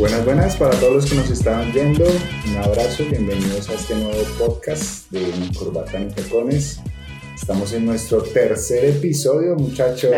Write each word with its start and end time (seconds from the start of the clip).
Buenas, 0.00 0.24
buenas 0.24 0.56
para 0.56 0.80
todos 0.80 0.94
los 0.94 1.10
que 1.10 1.14
nos 1.14 1.28
están 1.28 1.70
viendo. 1.74 2.06
Un 2.06 2.56
abrazo, 2.56 3.04
bienvenidos 3.10 3.68
a 3.68 3.74
este 3.74 3.94
nuevo 3.96 4.22
podcast 4.38 5.10
de 5.10 5.30
Corbata 5.58 6.00
y 6.00 6.08
Tacones. 6.08 6.80
Estamos 7.34 7.74
en 7.74 7.84
nuestro 7.84 8.22
tercer 8.22 8.96
episodio, 8.96 9.56
muchachos. 9.56 10.10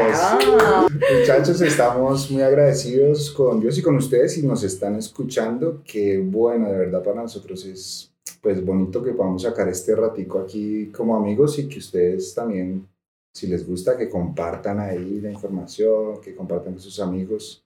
Muchachos, 1.19 1.61
estamos 1.63 2.31
muy 2.31 2.43
agradecidos 2.43 3.33
con 3.33 3.59
Dios 3.61 3.77
y 3.77 3.83
con 3.83 3.97
ustedes 3.97 4.39
y 4.39 4.47
nos 4.47 4.63
están 4.63 4.95
escuchando. 4.95 5.83
Que 5.85 6.17
bueno, 6.17 6.71
de 6.71 6.79
verdad 6.79 7.03
para 7.03 7.23
nosotros 7.23 7.65
es 7.65 8.13
pues 8.41 8.65
bonito 8.65 9.03
que 9.03 9.15
podamos 9.15 9.43
sacar 9.43 9.69
este 9.69 9.97
ratico 9.97 10.39
aquí 10.39 10.93
como 10.93 11.17
amigos 11.17 11.59
y 11.59 11.69
que 11.69 11.81
ustedes 11.81 12.33
también, 12.33 12.87
si 13.35 13.49
les 13.49 13.67
gusta, 13.67 13.99
que 13.99 14.09
compartan 14.09 14.79
ahí 14.79 15.21
la 15.21 15.33
información, 15.33 16.21
que 16.21 16.37
compartan 16.37 16.75
con 16.75 16.81
sus 16.81 17.01
amigos, 17.01 17.65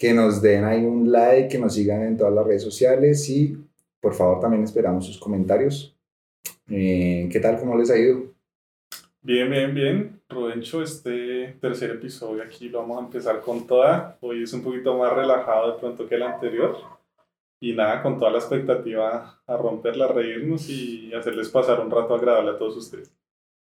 que 0.00 0.14
nos 0.14 0.40
den 0.40 0.64
ahí 0.64 0.82
un 0.82 1.12
like, 1.12 1.48
que 1.48 1.58
nos 1.58 1.74
sigan 1.74 2.02
en 2.02 2.16
todas 2.16 2.32
las 2.32 2.46
redes 2.46 2.62
sociales 2.62 3.28
y 3.28 3.54
por 4.00 4.14
favor 4.14 4.40
también 4.40 4.64
esperamos 4.64 5.04
sus 5.04 5.18
comentarios. 5.18 5.94
Eh, 6.70 7.28
¿Qué 7.30 7.38
tal? 7.38 7.60
¿Cómo 7.60 7.76
les 7.76 7.90
ha 7.90 7.98
ido? 7.98 8.32
Bien, 9.20 9.50
bien, 9.50 9.74
bien. 9.74 10.20
Rodencho, 10.30 10.82
este 10.82 11.58
tercer 11.60 11.90
episodio 11.90 12.42
aquí 12.42 12.70
lo 12.70 12.78
vamos 12.78 12.96
a 12.96 13.04
empezar 13.04 13.42
con 13.42 13.66
toda. 13.66 14.16
Hoy 14.22 14.44
es 14.44 14.52
un 14.54 14.62
poquito 14.62 14.96
más 14.96 15.12
relajado 15.12 15.74
de 15.74 15.78
pronto 15.78 16.08
que 16.08 16.14
el 16.14 16.22
anterior. 16.22 16.78
Y 17.60 17.74
nada, 17.74 18.02
con 18.02 18.18
toda 18.18 18.30
la 18.30 18.38
expectativa 18.38 19.42
a 19.46 19.56
romperla, 19.58 20.06
a 20.06 20.12
reírnos 20.12 20.70
y 20.70 21.12
hacerles 21.12 21.50
pasar 21.50 21.78
un 21.78 21.90
rato 21.90 22.14
agradable 22.14 22.52
a 22.52 22.58
todos 22.58 22.74
ustedes. 22.78 23.12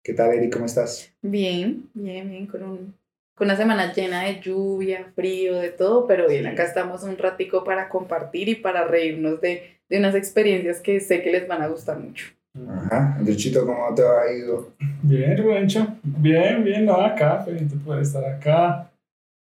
¿Qué 0.05 0.13
tal, 0.13 0.35
Eri? 0.35 0.51
¿Cómo 0.51 0.67
estás? 0.67 1.11
Bien, 1.23 1.89
bien, 1.95 2.29
bien, 2.29 2.47
con, 2.47 2.63
un, 2.63 2.95
con 3.39 3.47
una 3.47 3.57
semana 3.57 3.93
llena 3.93 4.25
de 4.25 4.41
lluvia, 4.41 5.07
frío, 5.15 5.57
de 5.57 5.71
todo, 5.71 6.07
pero 6.07 6.29
bien, 6.29 6.47
acá 6.49 6.65
estamos 6.65 7.05
un 7.05 7.17
ratico 7.17 7.63
para 7.63 7.89
compartir 7.89 8.49
y 8.49 8.57
para 8.57 8.85
reírnos 8.85 9.41
de, 9.41 9.79
de 9.89 9.99
unas 9.99 10.17
experiencias 10.17 10.81
que 10.81 10.99
sé 11.01 11.23
que 11.23 11.31
les 11.31 11.47
van 11.47 11.63
a 11.63 11.69
gustar 11.69 11.99
mucho. 12.01 12.27
Ajá. 12.69 13.15
Andrechito, 13.17 13.65
¿cómo 13.65 13.95
te 13.95 14.03
ha 14.03 14.33
ido? 14.37 14.73
Bien, 15.03 15.39
Rubencho. 15.39 15.87
Bien, 16.03 16.65
bien, 16.65 16.85
no, 16.85 16.95
acá, 17.01 17.43
feliz 17.45 17.71
de 17.71 17.77
poder 17.77 18.03
estar 18.03 18.25
acá. 18.25 18.91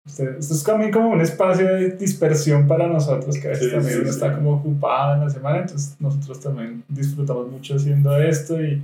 Usted, 0.07 0.37
esto 0.39 0.55
es 0.55 0.63
también 0.65 0.93
como 0.93 1.11
un 1.11 1.21
espacio 1.21 1.67
de 1.67 1.91
dispersión 1.91 2.67
para 2.69 2.87
nosotros, 2.87 3.37
que 3.39 3.49
a 3.49 3.51
veces 3.51 3.67
Sí, 3.67 3.73
también 3.73 3.95
sí, 3.95 3.99
uno 4.01 4.09
sí. 4.13 4.15
está 4.15 4.35
como 4.35 4.55
ocupado 4.55 5.15
en 5.15 5.21
la 5.21 5.31
semana, 5.31 5.59
entonces 5.61 5.97
nosotros 6.01 6.41
también 6.41 6.85
disfrutamos 6.89 7.51
mucho 7.51 7.75
haciendo 7.77 8.17
esto 8.17 8.63
y, 8.63 8.81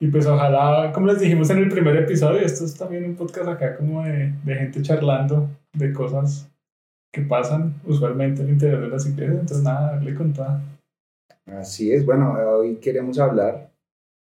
y 0.00 0.08
pues 0.08 0.26
ojalá, 0.26 0.90
como 0.92 1.08
les 1.08 1.20
dijimos 1.20 1.50
en 1.50 1.58
el 1.58 1.68
primer 1.68 1.94
episodio, 1.96 2.40
esto 2.40 2.64
es 2.64 2.74
también 2.74 3.04
un 3.04 3.16
podcast 3.16 3.48
acá 3.48 3.76
como 3.76 4.02
de, 4.02 4.32
de 4.44 4.54
gente 4.54 4.80
charlando 4.80 5.48
de 5.74 5.92
cosas 5.92 6.50
que 7.12 7.22
pasan 7.22 7.80
usualmente 7.84 8.40
en 8.40 8.48
el 8.48 8.54
interior 8.54 8.80
de 8.80 8.88
las 8.88 9.06
iglesias, 9.06 9.40
entonces 9.40 9.62
nada, 9.62 9.92
darle 9.92 10.14
con 10.14 10.32
toda. 10.32 10.62
Así 11.46 11.92
es, 11.92 12.06
bueno, 12.06 12.32
hoy 12.32 12.76
queremos 12.76 13.18
hablar 13.18 13.70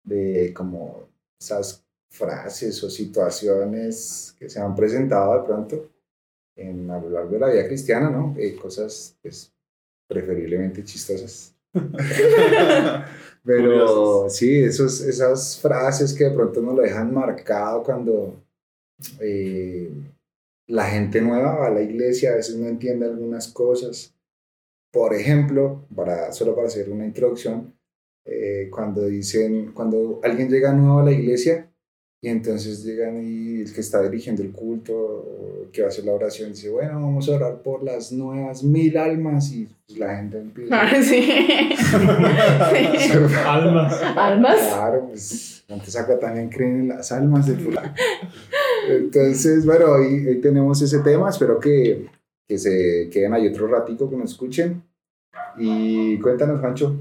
de 0.06 0.54
como 0.56 1.09
esas 1.40 1.86
frases 2.09 2.81
o 2.84 2.90
situaciones 2.90 4.36
que 4.40 4.50
se 4.50 4.62
han 4.62 4.74
presentado 4.74 5.42
de 5.42 5.46
pronto 5.46 5.92
en, 6.56 6.90
a 6.90 7.00
lo 7.00 7.09
largo 7.09 7.31
de 7.31 7.40
la 7.40 7.50
vida 7.50 7.68
cristiana, 7.68 8.09
¿no? 8.09 8.34
Eh, 8.38 8.56
cosas, 8.56 9.18
pues, 9.22 9.54
preferiblemente 10.08 10.84
chistosas. 10.84 11.56
Pero 13.44 13.64
Curiosas. 13.64 14.36
sí, 14.36 14.60
esos, 14.60 15.02
esas 15.02 15.60
frases 15.60 16.14
que 16.14 16.26
de 16.26 16.32
pronto 16.32 16.62
nos 16.62 16.76
lo 16.76 16.82
dejan 16.82 17.14
marcado 17.14 17.82
cuando 17.84 18.44
eh, 19.22 19.90
la 20.68 20.86
gente 20.86 21.22
nueva 21.22 21.56
va 21.56 21.68
a 21.68 21.72
la 21.72 21.81
iglesia, 21.81 22.34
a 22.34 22.36
veces 22.36 22.58
no 22.58 22.68
entiende 22.68 23.06
algunas 23.06 23.47
cosas. 23.47 24.14
Por 24.91 25.14
ejemplo, 25.14 25.86
para, 25.96 26.34
solo 26.34 26.56
para 26.56 26.68
hacer 26.68 26.90
una 26.90 27.06
introducción, 27.06 27.74
eh, 28.25 28.70
cuando 28.70 29.06
dicen, 29.06 29.72
cuando 29.74 30.20
alguien 30.24 30.50
llega 30.50 30.74
nuevo 30.74 31.00
a 31.00 31.06
la 31.06 31.12
iglesia 31.12 31.72
y 32.22 32.28
entonces 32.28 32.84
llegan 32.84 33.24
y 33.24 33.62
el 33.62 33.74
que 33.74 33.80
está 33.80 34.02
dirigiendo 34.03 34.44
el 34.44 34.52
culto 34.52 35.56
que 35.72 35.81
va 35.81 35.88
a 35.88 35.89
hacer 35.89 36.05
la 36.05 36.13
oración 36.13 36.50
dice, 36.50 36.69
bueno, 36.69 36.94
vamos 36.94 37.28
a 37.29 37.35
orar 37.35 37.61
por 37.61 37.83
las 37.83 38.11
nuevas 38.11 38.63
mil 38.63 38.97
almas 38.97 39.51
y 39.51 39.67
pues, 39.85 40.00
la 40.00 40.17
gente 40.17 40.39
empieza... 40.39 40.81
Ah, 40.81 41.01
sí. 41.01 41.22
Sí. 41.22 41.79
Almas. 43.45 44.01
¿Almas? 44.16 44.57
Claro, 44.57 45.07
pues 45.07 45.66
antes 45.69 45.95
acá 45.95 46.17
también 46.17 46.50
creen 46.50 46.81
en 46.81 46.88
las 46.89 47.11
almas 47.11 47.47
del 47.47 47.59
fulano. 47.59 47.94
Entonces, 48.89 49.66
bueno, 49.66 49.85
hoy, 49.91 50.28
hoy 50.28 50.41
tenemos 50.41 50.81
ese 50.81 51.00
tema, 51.00 51.29
espero 51.29 51.59
que, 51.59 52.07
que 52.47 52.57
se 52.57 53.09
queden 53.11 53.34
ahí 53.34 53.47
otro 53.47 53.67
ratico, 53.67 54.09
que 54.09 54.16
nos 54.16 54.31
escuchen. 54.31 54.84
Y 55.57 56.17
cuéntanos, 56.19 56.61
Pancho, 56.61 56.95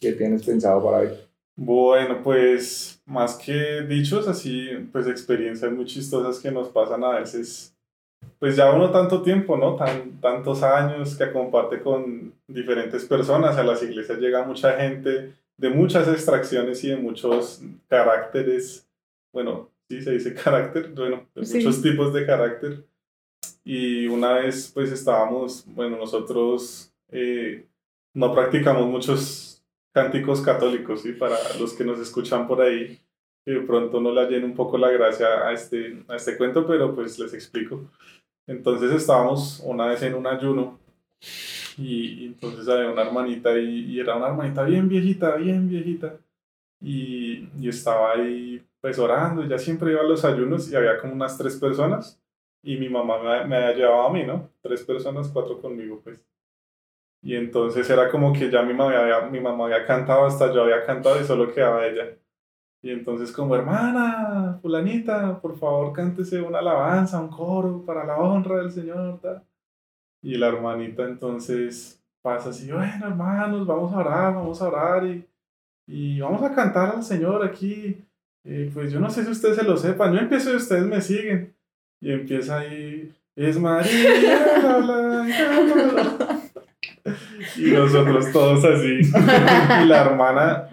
¿qué 0.00 0.12
tienes 0.12 0.44
pensado 0.44 0.82
para 0.82 0.98
hoy? 0.98 1.08
Bueno, 1.56 2.22
pues 2.22 3.02
más 3.06 3.36
que 3.36 3.82
dichos, 3.82 4.28
así, 4.28 4.68
pues 4.92 5.06
experiencias 5.06 5.72
muy 5.72 5.86
chistosas 5.86 6.38
que 6.38 6.50
nos 6.50 6.68
pasan 6.68 7.04
a 7.04 7.18
veces. 7.18 7.75
Pues 8.38 8.54
ya 8.56 8.70
uno 8.72 8.90
tanto 8.90 9.22
tiempo, 9.22 9.56
¿no? 9.56 9.76
Tan, 9.76 10.20
tantos 10.20 10.62
años 10.62 11.16
que 11.16 11.32
comparte 11.32 11.80
con 11.80 12.34
diferentes 12.46 13.04
personas. 13.06 13.56
A 13.56 13.62
las 13.64 13.82
iglesias 13.82 14.18
llega 14.18 14.44
mucha 14.44 14.78
gente 14.78 15.34
de 15.56 15.70
muchas 15.70 16.06
extracciones 16.08 16.84
y 16.84 16.90
de 16.90 16.96
muchos 16.96 17.62
caracteres. 17.88 18.86
Bueno, 19.32 19.70
sí 19.88 20.02
se 20.02 20.12
dice 20.12 20.34
carácter, 20.44 20.90
bueno, 20.94 21.26
de 21.34 21.44
Sí. 21.46 21.58
muchos 21.58 21.80
tipos 21.82 22.12
de 22.12 22.26
carácter. 22.26 22.84
Y 23.64 24.06
una 24.06 24.34
vez, 24.34 24.70
pues 24.72 24.92
estábamos, 24.92 25.64
bueno, 25.66 25.96
nosotros 25.96 26.92
eh, 27.10 27.66
no 28.14 28.34
practicamos 28.34 28.86
muchos 28.86 29.64
cánticos 29.92 30.40
católicos, 30.42 31.02
¿sí? 31.02 31.12
Para 31.12 31.36
los 31.58 31.72
que 31.72 31.84
nos 31.84 31.98
escuchan 31.98 32.46
por 32.46 32.60
ahí, 32.60 33.00
que 33.44 33.52
de 33.52 33.60
pronto 33.60 34.00
no 34.00 34.12
le 34.12 34.28
llena 34.28 34.44
un 34.44 34.54
poco 34.54 34.76
la 34.76 34.90
gracia 34.90 35.48
a 35.48 35.52
este, 35.52 36.02
a 36.06 36.16
este 36.16 36.36
cuento, 36.36 36.66
pero 36.66 36.94
pues 36.94 37.18
les 37.18 37.32
explico. 37.32 37.90
Entonces 38.46 38.92
estábamos 38.92 39.60
una 39.64 39.86
vez 39.86 40.02
en 40.02 40.14
un 40.14 40.26
ayuno 40.26 40.78
y, 41.76 42.24
y 42.24 42.26
entonces 42.26 42.68
había 42.68 42.90
una 42.90 43.02
hermanita 43.02 43.58
y, 43.58 43.86
y 43.92 44.00
era 44.00 44.16
una 44.16 44.28
hermanita 44.28 44.64
bien 44.64 44.88
viejita, 44.88 45.36
bien 45.36 45.68
viejita. 45.68 46.18
Y, 46.80 47.48
y 47.60 47.68
estaba 47.68 48.12
ahí 48.14 48.62
pues 48.80 48.98
orando, 48.98 49.42
ella 49.42 49.58
siempre 49.58 49.92
iba 49.92 50.02
a 50.02 50.04
los 50.04 50.24
ayunos 50.24 50.70
y 50.70 50.76
había 50.76 50.98
como 51.00 51.14
unas 51.14 51.38
tres 51.38 51.56
personas 51.56 52.20
y 52.62 52.76
mi 52.76 52.88
mamá 52.88 53.18
me, 53.22 53.46
me 53.46 53.56
había 53.56 53.74
llevado 53.76 54.08
a 54.08 54.12
mí, 54.12 54.24
¿no? 54.24 54.50
Tres 54.62 54.82
personas, 54.84 55.28
cuatro 55.32 55.60
conmigo 55.60 56.00
pues. 56.04 56.20
Y 57.22 57.34
entonces 57.34 57.88
era 57.90 58.10
como 58.10 58.32
que 58.32 58.50
ya 58.50 58.62
mi 58.62 58.72
mamá, 58.72 58.98
había, 58.98 59.20
mi 59.28 59.40
mamá 59.40 59.64
había 59.66 59.84
cantado, 59.84 60.24
hasta 60.26 60.52
yo 60.52 60.62
había 60.62 60.84
cantado 60.86 61.20
y 61.20 61.24
solo 61.24 61.52
quedaba 61.52 61.86
ella. 61.86 62.16
Y 62.86 62.90
entonces 62.90 63.32
como, 63.32 63.56
hermana, 63.56 64.60
fulanita, 64.62 65.40
por 65.40 65.58
favor 65.58 65.92
cántese 65.92 66.40
una 66.40 66.60
alabanza, 66.60 67.20
un 67.20 67.26
coro 67.26 67.82
para 67.84 68.04
la 68.04 68.16
honra 68.16 68.58
del 68.58 68.70
Señor. 68.70 69.18
tal. 69.20 69.42
Y 70.22 70.36
la 70.36 70.46
hermanita 70.46 71.02
entonces 71.02 72.00
pasa 72.22 72.50
así, 72.50 72.70
bueno 72.70 73.08
hermanos, 73.08 73.66
vamos 73.66 73.92
a 73.92 73.98
orar, 73.98 74.34
vamos 74.36 74.62
a 74.62 74.68
orar 74.68 75.04
y, 75.04 75.26
y 75.88 76.20
vamos 76.20 76.40
a 76.44 76.54
cantar 76.54 76.94
al 76.94 77.02
Señor 77.02 77.44
aquí. 77.44 78.04
Eh, 78.44 78.70
pues 78.72 78.92
yo 78.92 79.00
no 79.00 79.10
sé 79.10 79.24
si 79.24 79.32
ustedes 79.32 79.56
se 79.56 79.64
lo 79.64 79.76
sepan, 79.76 80.12
yo 80.12 80.20
empiezo 80.20 80.52
y 80.52 80.56
ustedes 80.56 80.86
me 80.86 81.00
siguen. 81.00 81.56
Y 82.00 82.12
empieza 82.12 82.60
ahí, 82.60 83.12
es 83.34 83.58
María 83.58 84.60
la 84.62 84.76
blanca. 84.78 86.42
Y 87.56 87.70
nosotros 87.70 88.32
todos 88.32 88.64
así. 88.64 89.00
Y 89.82 89.86
la 89.86 90.02
hermana, 90.04 90.68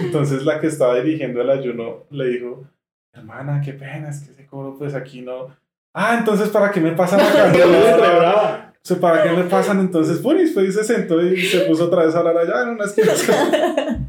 entonces 0.00 0.44
la 0.44 0.60
que 0.60 0.66
estaba 0.66 1.00
dirigiendo 1.00 1.40
el 1.40 1.50
ayuno, 1.50 2.06
le 2.10 2.28
dijo, 2.28 2.66
hermana, 3.12 3.60
qué 3.64 3.72
pena, 3.72 4.10
es 4.10 4.20
que 4.20 4.32
ese 4.32 4.46
coro 4.46 4.76
pues 4.78 4.94
aquí 4.94 5.22
no... 5.22 5.56
Ah, 5.94 6.16
entonces 6.18 6.48
¿para 6.50 6.70
qué 6.70 6.80
me 6.80 6.92
pasan 6.92 7.20
a 7.20 7.32
cantar? 7.32 7.66
O 7.66 8.88
sea, 8.88 9.00
¿Para 9.00 9.22
qué 9.22 9.30
me 9.30 9.44
pasan? 9.44 9.80
Entonces, 9.80 10.18
pues, 10.22 10.54
fue 10.54 10.64
y 10.66 10.72
se 10.72 10.84
sentó 10.84 11.20
y 11.20 11.42
se 11.42 11.60
puso 11.60 11.86
otra 11.86 12.06
vez 12.06 12.14
a 12.14 12.20
orar 12.20 12.38
allá 12.38 12.62
en 12.62 12.68
una 12.70 12.84
esquina. 12.84 13.12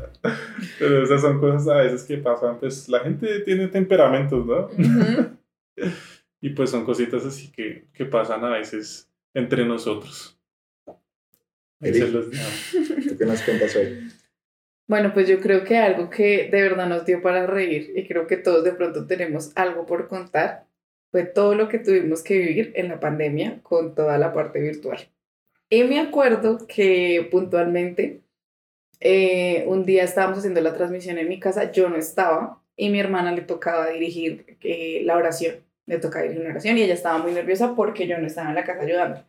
Pero 0.80 1.04
esas 1.04 1.21
son 1.21 1.39
cosas 1.39 1.68
a 1.68 1.77
veces 1.77 2.04
que 2.04 2.18
pasan, 2.18 2.60
pues 2.60 2.88
la 2.88 3.00
gente 3.00 3.39
tiene 3.42 3.68
temperamentos, 3.68 4.45
¿no? 4.45 4.68
Ujú. 4.68 5.38
Y 6.42 6.51
pues 6.51 6.69
son 6.69 6.86
cositas 6.86 7.25
así 7.25 7.51
que, 7.51 7.89
que 7.94 8.06
pasan 8.06 8.45
a 8.45 8.50
veces 8.51 9.10
entre 9.33 9.65
nosotros. 9.65 10.39
Ahí 11.81 11.89
Eri. 11.89 12.00
se 12.00 12.12
los 12.12 12.31
dejo. 12.31 12.50
¿Tú 13.10 13.18
qué 13.18 13.25
nos 13.25 13.42
cuentas 13.42 13.75
hoy? 13.75 14.10
Bueno, 14.89 15.13
pues 15.13 15.27
yo 15.27 15.39
creo 15.39 15.63
que 15.63 15.77
algo 15.77 16.09
que 16.09 16.50
de 16.51 16.63
verdad 16.63 16.88
nos 16.88 17.06
dio 17.06 17.21
para 17.21 17.45
reír 17.45 17.94
y 17.95 18.07
creo 18.07 18.25
que 18.25 18.38
todos 18.38 18.63
de 18.63 18.71
pronto 18.71 19.06
tenemos 19.06 19.51
algo 19.56 19.86
por 19.86 20.07
contar 20.07 20.65
fue 21.12 21.25
todo 21.25 21.53
lo 21.53 21.69
que 21.69 21.77
tuvimos 21.77 22.24
que 22.24 22.39
vivir 22.39 22.71
en 22.75 22.88
la 22.88 23.00
pandemia 23.00 23.59
con 23.62 23.94
toda 23.94 24.18
la 24.18 24.33
parte 24.33 24.59
virtual. 24.59 24.97
Y 25.69 25.83
me 25.83 26.00
acuerdo 26.00 26.65
que 26.68 27.27
puntualmente 27.30 28.21
eh, 29.00 29.63
un 29.68 29.86
día 29.86 30.03
estábamos 30.03 30.39
haciendo 30.39 30.59
la 30.59 30.74
transmisión 30.74 31.19
en 31.19 31.30
mi 31.30 31.39
casa, 31.39 31.71
yo 31.71 31.88
no 31.88 31.95
estaba 31.97 32.59
y 32.75 32.89
mi 32.89 33.00
hermana 33.00 33.31
le 33.31 33.41
tocaba 33.41 33.91
dirigir 33.91 34.57
eh, 34.62 35.03
la 35.06 35.18
oración, 35.18 35.57
le 35.86 36.00
tocaba 36.00 36.24
dirigir 36.24 36.41
una 36.41 36.50
oración 36.50 36.80
y 36.80 36.81
ella 36.81 36.95
estaba 36.95 37.19
muy 37.19 37.33
nerviosa 37.33 37.75
porque 37.75 38.07
yo 38.07 38.18
no 38.18 38.25
estaba 38.25 38.50
en 38.50 38.56
la 38.56 38.63
casa 38.63 38.81
ayudando. 38.81 39.24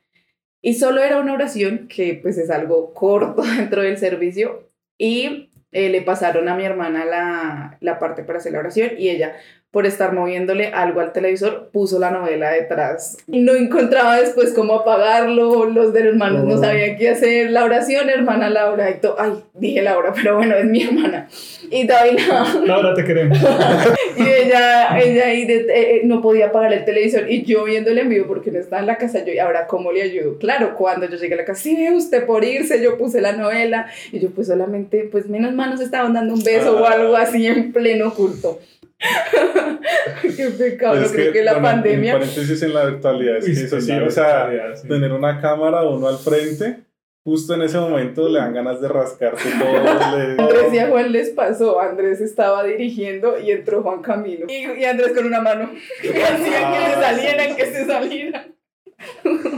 Y 0.63 0.73
solo 0.73 1.03
era 1.03 1.21
una 1.21 1.35
oración, 1.35 1.87
que 1.87 2.15
pues 2.15 2.39
es 2.39 2.49
algo 2.49 2.95
corto 2.95 3.43
dentro 3.59 3.83
del 3.83 3.99
servicio, 3.99 4.71
y 5.01 5.50
eh, 5.73 5.89
le 5.89 6.03
pasaron 6.03 6.49
a 6.49 6.55
mi 6.57 6.65
hermana 6.65 7.05
la, 7.05 7.79
la 7.81 7.99
parte 7.99 8.25
para 8.25 8.39
hacer 8.39 8.53
la 8.53 8.59
oración 8.61 8.91
y 8.99 9.11
ella, 9.11 9.37
por 9.71 9.87
estar 9.87 10.13
moviéndole 10.13 10.67
algo 10.69 10.99
al 11.01 11.13
televisor, 11.13 11.71
puso 11.73 12.01
la 12.01 12.11
novela 12.11 12.51
detrás. 12.51 13.19
Y 13.29 13.41
no 13.41 13.55
encontraba 13.55 14.17
después 14.21 14.53
cómo 14.53 14.75
apagarlo, 14.75 15.67
los 15.67 15.93
de 15.93 16.01
hermanos 16.09 16.45
no 16.45 16.55
Oh. 16.57 16.59
sabían 16.61 16.97
qué 16.97 17.11
hacer, 17.11 17.51
la 17.53 17.65
oración, 17.65 18.11
hermana 18.11 18.51
Laura, 18.51 18.91
y 18.91 18.95
todo, 19.01 19.15
ay, 19.19 19.33
dije 19.55 19.81
Laura, 19.83 20.13
pero 20.15 20.37
bueno, 20.37 20.57
es 20.57 20.65
mi 20.65 20.83
hermana. 20.83 21.29
Y 21.71 21.87
David 21.87 22.19
Laura, 22.67 22.95
te 22.95 23.05
queremos. 23.05 23.39
y 24.17 24.23
ella, 24.23 24.99
ella 24.99 25.27
ahí 25.27 25.45
de- 25.47 25.61
eh, 25.61 25.97
eh, 25.97 26.01
no 26.05 26.21
podía 26.21 26.47
apagar 26.47 26.73
el 26.73 26.85
televisor 26.85 27.31
y 27.31 27.45
yo 27.45 27.63
viendo 27.63 27.91
el 27.91 27.99
en 27.99 28.09
vivo 28.09 28.27
porque 28.27 28.51
no 28.51 28.59
estaba 28.59 28.81
en 28.81 28.87
la 28.89 28.99
casa, 28.99 29.25
yo, 29.25 29.33
¿y 29.33 29.39
ahora 29.39 29.69
cómo 29.69 29.93
le 29.93 30.03
ayudo? 30.03 30.37
Claro, 30.39 30.75
cuando 30.75 31.09
yo 31.09 31.17
llegué 31.17 31.35
a 31.35 31.37
la 31.39 31.45
casa, 31.45 31.63
sí, 31.63 31.89
usted 31.95 32.27
por 32.27 32.43
irse, 32.45 32.83
yo 32.83 32.99
puse 32.99 33.21
la 33.21 33.33
novela 33.33 33.87
y 34.11 34.19
yo 34.19 34.31
pues 34.31 34.49
solamente, 34.49 35.09
pues 35.13 35.29
menos 35.29 35.53
mal 35.55 35.71
nos 35.71 35.81
estaban 35.81 36.13
dando 36.13 36.35
un 36.35 36.43
beso 36.43 36.77
o 36.77 36.85
Ah. 36.87 36.95
algo 36.95 37.15
así 37.17 37.47
en 37.47 37.73
pleno 37.73 38.13
culto. 38.15 38.59
Qué 40.37 40.51
pecado, 40.59 40.95
Pues 40.95 41.07
es 41.07 41.13
creo 41.13 41.33
que 41.33 41.43
la 41.43 41.53
bueno, 41.55 41.69
pandemia... 41.69 42.13
En 42.13 42.19
paréntesis 42.21 42.63
en 42.63 42.75
la 42.75 42.85
virtualidad, 42.87 43.37
es 43.39 43.45
que 43.47 43.53
eso 43.53 43.81
sí, 43.81 43.87
sí, 43.87 43.93
la 43.93 44.05
o 44.07 44.11
sea, 44.11 44.77
sí. 44.77 44.89
tener 44.89 45.13
una 45.13 45.41
cámara 45.41 45.83
uno 45.83 46.07
al 46.09 46.19
frente, 46.19 46.81
justo 47.25 47.55
en 47.55 47.63
ese 47.63 47.79
momento 47.79 48.29
le 48.29 48.39
dan 48.39 48.53
ganas 48.55 48.81
de 48.81 48.89
rascarse 48.89 49.49
todo. 49.59 49.83
le- 50.17 50.37
Andrés 50.43 50.73
y 50.75 50.79
a 50.79 50.89
Juan 50.89 51.13
les 51.13 51.31
pasó, 51.31 51.81
Andrés 51.81 52.21
estaba 52.21 52.63
dirigiendo 52.65 53.39
y 53.41 53.51
entró 53.51 53.83
Juan 53.83 54.03
Camilo. 54.03 54.47
Y, 54.49 54.81
y 54.81 54.85
Andrés 54.85 55.13
con 55.13 55.27
una 55.27 55.41
mano. 55.41 55.71
Y 56.03 56.09
hacía 56.09 56.73
que 56.73 56.95
se 56.95 57.01
salieran, 57.01 57.57
que 57.57 57.67
se 57.67 57.85
salieran. 57.87 58.55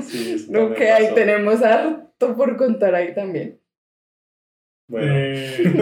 Sí, 0.04 0.46
No, 0.50 0.72
que 0.72 0.90
ahí 0.92 1.08
tenemos 1.14 1.62
harto 1.62 2.36
por 2.36 2.56
contar 2.56 2.94
ahí 2.94 3.12
también. 3.14 3.58
Bueno, 4.88 5.12
Eh, 5.16 5.72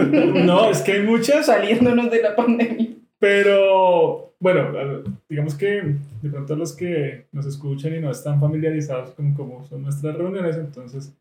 no, 0.45 0.69
es 0.71 0.79
que 0.81 0.93
hay 0.93 1.01
muchas, 1.01 1.45
Saliéndonos 1.45 2.09
de 2.09 2.21
la 2.21 2.35
pandemia. 2.35 2.87
Pero 3.21 4.33
bueno, 4.39 5.03
digamos 5.29 5.53
que 5.53 5.95
de 6.23 6.29
pronto 6.31 6.55
los 6.55 6.75
que 6.75 7.27
nos 7.31 7.45
escuchan 7.45 7.93
y 7.93 7.99
no 7.99 8.09
están 8.09 8.39
familiarizados 8.39 9.11
con 9.11 9.35
cómo 9.35 9.63
son 9.63 9.83
nuestras 9.83 10.15
reuniones, 10.15 10.57
entonces 10.57 11.13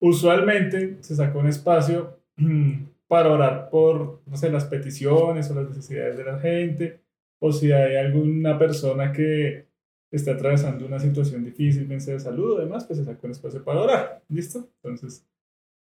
usualmente 0.00 0.96
se 1.02 1.14
saca 1.14 1.38
un 1.38 1.46
espacio 1.46 2.18
para 3.08 3.30
orar 3.30 3.68
por, 3.68 4.22
no 4.24 4.38
sé, 4.38 4.50
las 4.50 4.64
peticiones 4.64 5.50
o 5.50 5.54
las 5.54 5.68
necesidades 5.68 6.16
de 6.16 6.24
la 6.24 6.38
gente, 6.38 7.00
o 7.38 7.52
si 7.52 7.72
hay 7.72 7.96
alguna 7.96 8.58
persona 8.58 9.12
que 9.12 9.66
está 10.10 10.32
atravesando 10.32 10.86
una 10.86 10.98
situación 10.98 11.44
difícil, 11.44 11.84
bien 11.84 12.00
sea 12.00 12.14
de 12.14 12.20
salud 12.20 12.52
o 12.52 12.60
demás, 12.60 12.86
pues 12.86 12.98
se 12.98 13.04
saca 13.04 13.20
un 13.22 13.32
espacio 13.32 13.62
para 13.62 13.82
orar, 13.82 14.22
¿listo? 14.30 14.66
Entonces, 14.82 15.26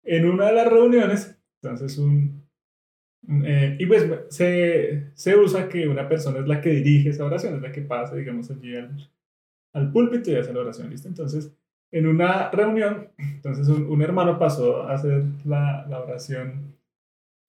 en 0.04 0.30
una 0.30 0.46
de 0.46 0.52
las 0.52 0.68
reuniones, 0.68 1.36
entonces 1.60 1.98
un... 1.98 2.48
eh, 3.28 3.76
y 3.78 3.86
pues 3.86 4.08
se, 4.28 5.10
se 5.14 5.36
usa 5.36 5.68
que 5.68 5.86
una 5.86 6.08
persona 6.08 6.38
es 6.38 6.48
la 6.48 6.60
que 6.60 6.70
dirige 6.70 7.10
esa 7.10 7.24
oración, 7.24 7.56
es 7.56 7.62
la 7.62 7.72
que 7.72 7.82
pasa, 7.82 8.16
digamos, 8.16 8.50
allí 8.50 8.76
al, 8.76 9.10
al 9.72 9.92
púlpito 9.92 10.30
y 10.30 10.36
hace 10.36 10.52
la 10.52 10.60
oración, 10.60 10.90
¿listo? 10.90 11.08
Entonces, 11.08 11.52
en 11.92 12.06
una 12.06 12.50
reunión, 12.50 13.08
entonces 13.18 13.68
un, 13.68 13.86
un 13.86 14.02
hermano 14.02 14.38
pasó 14.38 14.82
a 14.82 14.94
hacer 14.94 15.24
la, 15.44 15.86
la 15.88 16.00
oración. 16.00 16.76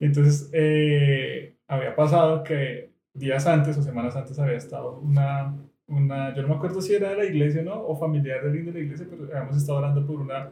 Entonces 0.00 0.50
eh, 0.52 1.54
había 1.68 1.94
pasado 1.94 2.42
que 2.42 2.90
días 3.14 3.46
antes 3.46 3.78
o 3.78 3.82
semanas 3.82 4.16
antes 4.16 4.38
había 4.38 4.56
estado 4.56 4.98
una, 4.98 5.54
una, 5.86 6.34
yo 6.34 6.42
no 6.42 6.48
me 6.48 6.54
acuerdo 6.54 6.80
si 6.80 6.94
era 6.94 7.10
de 7.10 7.16
la 7.16 7.24
iglesia 7.24 7.62
¿no? 7.62 7.80
o 7.86 7.96
familiar 7.96 8.42
de 8.42 8.48
alguien 8.48 8.66
de 8.66 8.72
la 8.72 8.80
iglesia, 8.80 9.06
pero 9.08 9.24
habíamos 9.24 9.56
estado 9.56 9.78
orando 9.78 10.04
por 10.04 10.20
una 10.20 10.50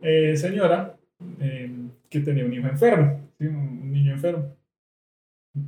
eh, 0.00 0.36
señora 0.36 0.96
eh, 1.40 1.70
que 2.08 2.20
tenía 2.20 2.44
un 2.44 2.52
hijo 2.52 2.68
enfermo, 2.68 3.25
un 3.40 3.90
niño 3.90 4.12
enfermo. 4.12 4.56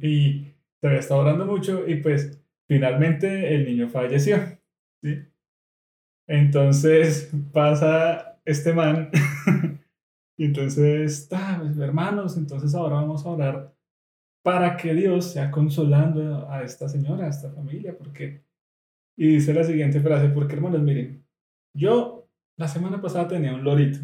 Y 0.00 0.54
se 0.80 0.86
había 0.86 1.00
estado 1.00 1.20
orando 1.20 1.46
mucho 1.46 1.86
y 1.88 1.96
pues 1.96 2.40
finalmente 2.66 3.54
el 3.54 3.64
niño 3.64 3.88
falleció. 3.88 4.38
¿sí? 5.02 5.24
Entonces 6.26 7.32
pasa 7.52 8.40
este 8.44 8.72
man 8.72 9.10
y 10.38 10.44
entonces, 10.44 11.28
ah, 11.32 11.58
pues, 11.60 11.78
hermanos, 11.78 12.36
entonces 12.36 12.74
ahora 12.74 12.96
vamos 12.96 13.24
a 13.24 13.30
orar 13.30 13.74
para 14.42 14.76
que 14.76 14.94
Dios 14.94 15.32
sea 15.32 15.50
consolando 15.50 16.48
a 16.50 16.62
esta 16.62 16.88
señora, 16.88 17.26
a 17.26 17.30
esta 17.30 17.50
familia, 17.50 17.96
porque... 17.96 18.46
Y 19.16 19.34
dice 19.34 19.52
la 19.52 19.64
siguiente 19.64 20.00
frase, 20.00 20.28
porque 20.28 20.54
hermanos, 20.54 20.80
miren, 20.80 21.26
yo 21.74 22.28
la 22.56 22.68
semana 22.68 23.00
pasada 23.00 23.26
tenía 23.26 23.52
un 23.52 23.64
lorito. 23.64 23.98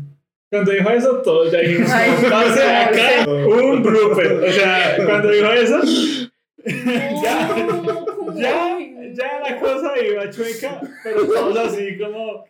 Cuando 0.55 0.71
dijo 0.71 0.89
eso, 0.89 1.17
todos 1.23 1.51
ya 1.51 1.59
dijimos, 1.59 1.91
pase 1.91 2.63
acá 2.63 3.29
un 3.29 3.83
blooper. 3.83 4.35
O 4.35 4.53
sea, 4.53 4.97
cuando 5.05 5.31
dijo 5.33 5.51
eso, 5.51 5.81
ya, 6.65 7.57
ya, 8.37 8.79
ya 9.13 9.41
la 9.41 9.59
cosa 9.59 9.99
iba 9.99 10.31
chueca, 10.31 10.81
pero 11.03 11.27
todos 11.27 11.59
así 11.59 11.99
como, 11.99 12.45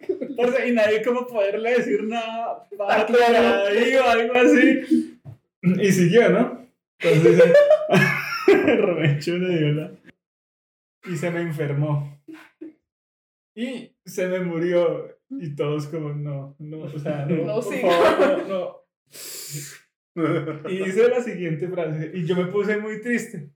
y 0.67 0.73
nadie 0.73 1.03
como 1.03 1.27
poderle 1.27 1.79
decir 1.79 2.05
nada, 2.05 2.69
para 2.77 3.07
claro. 3.07 3.65
ahí 3.69 3.95
o 3.95 4.05
algo 4.07 4.35
así. 4.35 5.19
Y 5.63 5.91
siguió, 5.91 6.29
¿no? 6.29 6.69
Entonces, 6.99 7.55
Robencho 8.81 9.39
le 9.39 9.59
dio 9.59 9.73
la... 9.73 9.91
Y 11.11 11.17
se 11.17 11.31
me 11.31 11.41
enfermó. 11.41 12.21
Y 13.55 13.94
se 14.05 14.29
me 14.29 14.41
murió. 14.41 15.09
Y 15.31 15.57
todos 15.57 15.89
como, 15.89 16.13
no, 16.13 16.55
no, 16.59 16.79
o 16.83 16.99
sea, 16.99 17.27
no, 17.27 17.37
No 17.45 17.55
por 17.61 17.75
favor, 17.75 18.49
no, 18.49 18.49
no. 18.49 18.85
Y 20.71 20.77
dice 20.79 21.09
la 21.09 21.21
siguiente 21.21 21.67
frase, 21.69 22.13
y 22.15 22.25
yo 22.25 22.37
me 22.37 22.47
puse 22.47 22.77
muy 22.77 23.01
triste. 23.01 23.51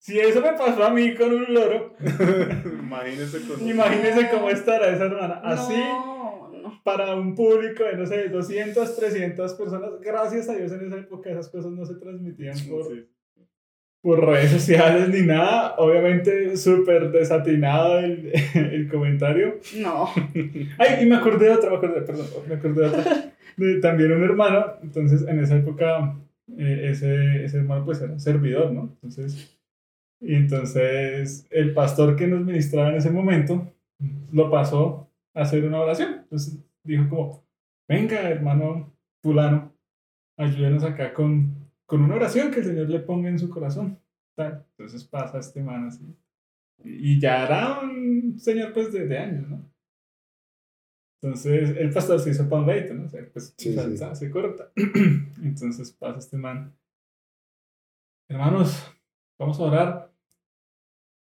Si 0.00 0.18
eso 0.18 0.40
me 0.40 0.52
pasó 0.52 0.84
a 0.84 0.90
mí 0.90 1.14
con 1.14 1.30
un 1.32 1.52
loro, 1.52 1.94
imagínese 2.80 3.40
con 3.46 3.68
imagínense 3.68 4.30
cómo 4.30 4.48
estará 4.48 4.88
esa 4.94 5.06
hermana. 5.06 5.40
Así, 5.44 5.74
No, 5.76 6.50
no. 6.62 6.80
para 6.84 7.14
un 7.16 7.34
público 7.34 7.82
de, 7.84 7.96
no 7.96 8.06
sé, 8.06 8.28
200, 8.28 8.96
300 8.96 9.54
personas, 9.54 9.90
gracias 10.00 10.48
a 10.48 10.54
Dios 10.54 10.72
en 10.72 10.86
esa 10.86 10.96
época 10.96 11.30
esas 11.30 11.50
cosas 11.50 11.72
no 11.72 11.84
se 11.84 11.96
transmitían 11.96 12.56
por, 12.70 12.86
Sí. 12.86 13.06
Por 14.02 14.24
redes 14.24 14.50
sociales 14.50 15.08
ni 15.08 15.22
nada. 15.22 15.74
Obviamente, 15.78 16.56
súper 16.56 17.10
desatinado 17.10 17.98
el, 17.98 18.32
el 18.54 18.88
comentario. 18.88 19.58
No. 19.76 20.08
Ay, 20.78 21.02
y 21.02 21.06
me 21.06 21.16
acordé 21.16 21.46
de 21.46 21.52
otra, 21.52 21.70
me 21.70 21.76
acordé, 21.76 22.00
perdón, 22.02 22.26
me 22.48 22.54
acordé 22.54 22.80
de 22.80 22.86
otra. 22.86 23.04
De 23.58 23.80
también 23.80 24.12
un 24.12 24.22
hermano, 24.22 24.74
entonces 24.84 25.26
en 25.26 25.40
esa 25.40 25.56
época 25.56 26.16
eh, 26.56 26.90
ese, 26.92 27.44
ese 27.44 27.58
hermano 27.58 27.84
pues 27.84 28.00
era 28.00 28.16
servidor, 28.20 28.70
¿no? 28.70 28.96
Entonces, 29.02 29.58
y 30.20 30.34
entonces 30.36 31.44
el 31.50 31.74
pastor 31.74 32.14
que 32.14 32.28
nos 32.28 32.44
ministraba 32.44 32.90
en 32.90 32.98
ese 32.98 33.10
momento 33.10 33.66
lo 34.30 34.48
pasó 34.48 35.10
a 35.34 35.42
hacer 35.42 35.64
una 35.64 35.80
oración. 35.80 36.20
Entonces 36.22 36.56
dijo 36.84 37.08
como, 37.08 37.44
venga 37.88 38.30
hermano 38.30 38.92
fulano, 39.22 39.72
ayúdenos 40.36 40.84
acá 40.84 41.12
con, 41.12 41.67
con 41.88 42.02
una 42.02 42.16
oración 42.16 42.50
que 42.50 42.58
el 42.60 42.66
Señor 42.66 42.90
le 42.90 43.00
ponga 43.00 43.30
en 43.30 43.38
su 43.38 43.48
corazón. 43.48 43.98
Tal. 44.36 44.62
Entonces 44.76 45.04
pasa 45.04 45.38
este 45.38 45.62
man 45.62 45.86
así. 45.86 46.04
Y 46.84 47.18
ya 47.18 47.46
era 47.46 47.80
un 47.80 48.38
señor 48.38 48.74
pues 48.74 48.92
de, 48.92 49.06
de 49.06 49.18
años, 49.18 49.48
¿no? 49.48 49.72
Entonces 51.20 51.76
el 51.78 51.90
pastor 51.90 52.20
se 52.20 52.30
hizo 52.30 52.46
panleito, 52.46 52.92
¿no? 52.92 53.06
O 53.06 53.08
sea, 53.08 53.26
pues 53.32 53.54
Sí, 53.56 53.70
o 53.70 53.96
sea, 53.96 54.14
sí. 54.14 54.26
se 54.26 54.30
corta. 54.30 54.70
Entonces 55.42 55.90
pasa 55.92 56.18
este 56.18 56.36
man. 56.36 56.76
Hermanos, 58.28 58.94
vamos 59.38 59.58
a 59.58 59.62
orar 59.62 60.12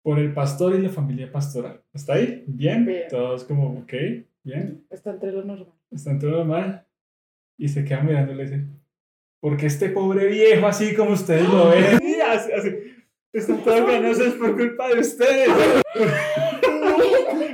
por 0.03 0.19
el 0.19 0.35
pastor 0.35 0.75
y 0.75 0.83
la 0.83 0.91
familia 0.91 1.33
pastoral. 1.33 1.83
¿Está 1.95 2.15
ahí? 2.15 2.45
¿Bien? 2.47 2.85
Bien. 2.85 3.09
Todos 3.09 3.45
como, 3.45 3.79
ok, 3.81 3.93
bien. 4.45 4.87
Está 4.91 5.11
entre 5.13 5.33
lo 5.33 5.43
normal. 5.43 5.73
Está 5.91 6.11
en 6.11 6.19
todo 6.19 6.31
normal. 6.33 6.87
Y 7.59 7.69
se 7.69 7.83
queda 7.83 8.03
mirando 8.03 8.33
y 8.33 8.37
le 8.37 8.43
dice, 8.45 8.67
porque 9.41 9.67
este 9.67 9.89
pobre 9.89 10.27
viejo 10.27 10.67
así 10.67 10.95
como 10.95 11.13
ustedes 11.13 11.49
lo 11.49 11.71
ven, 11.71 11.85
así, 12.29 12.53
así, 12.53 12.77
está 13.33 13.57
todo 13.57 13.87
ganoso 13.87 14.25
es 14.25 14.35
por 14.35 14.57
culpa 14.57 14.89
de 14.89 15.01
ustedes. 15.01 15.49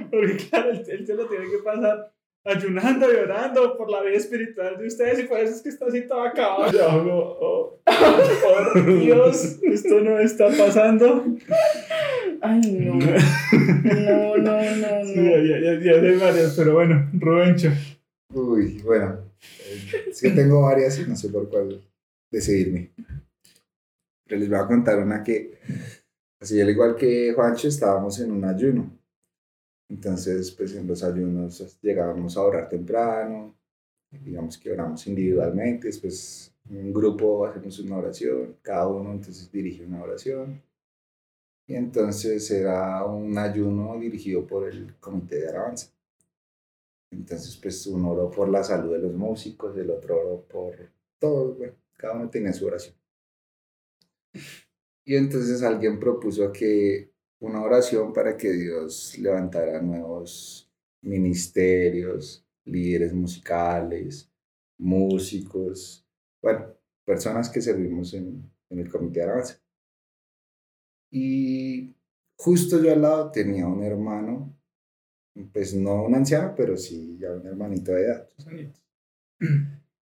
Porque 0.11 0.37
claro, 0.49 0.71
él, 0.71 0.85
él 0.89 1.07
se 1.07 1.15
lo 1.15 1.27
tiene 1.27 1.45
que 1.51 1.59
pasar 1.59 2.13
ayunando 2.47 3.13
y 3.13 3.17
orando 3.17 3.77
por 3.77 3.91
la 3.91 4.03
vida 4.03 4.17
espiritual 4.17 4.79
de 4.79 4.87
ustedes 4.87 5.19
y 5.19 5.23
por 5.25 5.39
eso 5.39 5.57
es 5.57 5.63
que 5.63 5.69
está 5.69 5.87
así 5.87 6.07
todo 6.07 6.23
acabado. 6.23 6.71
Yo 6.71 6.89
hago, 6.89 7.39
oh, 7.41 7.81
por 7.85 9.01
Dios, 9.01 9.59
esto 9.63 10.01
no 10.01 10.19
está 10.19 10.49
pasando. 10.57 11.25
Ay, 12.41 12.61
no. 12.61 12.95
No, 12.95 14.37
no, 14.37 14.63
no, 14.63 15.05
Sí, 15.05 15.17
no. 15.17 15.37
ya, 15.43 15.59
ya, 15.59 15.81
ya 15.81 15.93
hay 15.93 16.17
varias, 16.17 16.55
pero 16.57 16.75
bueno, 16.75 17.11
Rubencho. 17.15 17.71
Uy, 18.33 18.81
bueno, 18.85 19.19
es 20.09 20.21
que 20.21 20.31
tengo 20.31 20.63
varias 20.63 21.07
no 21.07 21.17
sé 21.17 21.29
por 21.29 21.49
cuál 21.49 21.83
decidirme. 22.31 22.93
Pero 24.25 24.41
les 24.41 24.49
voy 24.49 24.59
a 24.59 24.67
contar 24.67 24.99
una 24.99 25.23
que, 25.23 25.59
así 26.41 26.61
al 26.61 26.71
igual 26.71 26.97
que 26.97 27.33
Juancho, 27.33 27.69
estábamos 27.69 28.19
en 28.21 28.33
un 28.33 28.45
ayuno. 28.45 28.99
Entonces, 29.89 30.51
pues 30.51 30.75
en 30.75 30.87
los 30.87 31.05
ayunos 31.05 31.81
llegábamos 31.81 32.37
a 32.37 32.43
orar 32.43 32.69
temprano, 32.69 33.57
digamos 34.11 34.59
que 34.59 34.73
oramos 34.73 35.07
individualmente, 35.07 35.87
después 35.87 36.53
en 36.69 36.87
un 36.87 36.93
grupo 36.93 37.47
hacemos 37.47 37.79
una 37.79 37.99
oración, 37.99 38.57
cada 38.63 38.89
uno 38.89 39.13
entonces 39.13 39.51
dirige 39.51 39.85
una 39.85 40.03
oración. 40.03 40.63
Y 41.69 41.75
entonces 41.75 42.49
era 42.51 43.05
un 43.05 43.37
ayuno 43.37 43.99
dirigido 43.99 44.47
por 44.47 44.69
el 44.69 44.95
comité 45.01 45.41
de 45.41 45.49
alabanza. 45.49 45.96
Entonces, 47.11 47.57
pues 47.57 47.87
uno 47.87 48.11
oró 48.11 48.31
por 48.31 48.49
la 48.49 48.63
salud 48.63 48.93
de 48.93 48.99
los 48.99 49.15
músicos, 49.15 49.77
el 49.77 49.91
otro 49.91 50.19
oró 50.19 50.43
por 50.47 50.91
todo, 51.19 51.55
bueno, 51.55 51.75
cada 51.97 52.15
uno 52.15 52.29
tenía 52.29 52.53
su 52.53 52.67
oración. 52.67 52.95
Y 55.05 55.15
entonces 55.15 55.63
alguien 55.63 56.01
propuso 56.01 56.53
que 56.53 57.13
una 57.39 57.63
oración 57.63 58.13
para 58.13 58.37
que 58.37 58.51
Dios 58.53 59.17
levantara 59.19 59.81
nuevos 59.81 60.71
ministerios, 61.03 62.45
líderes 62.65 63.13
musicales, 63.13 64.31
músicos, 64.79 66.05
bueno, 66.43 66.75
personas 67.05 67.49
que 67.49 67.61
servimos 67.61 68.15
en, 68.15 68.51
en 68.69 68.79
el 68.79 68.91
comité 68.91 69.21
de 69.21 69.27
alabanza. 69.27 69.61
Y 71.11 71.95
justo 72.37 72.83
yo 72.83 72.93
al 72.93 73.03
lado 73.03 73.31
tenía 73.31 73.67
un 73.67 73.83
hermano, 73.83 74.56
pues 75.45 75.75
no 75.75 76.05
un 76.05 76.15
anciano, 76.15 76.55
pero 76.57 76.77
sí 76.77 77.19
ya 77.21 77.33
un 77.33 77.47
hermanito 77.47 77.93
de 77.93 78.05
edad. 78.05 78.29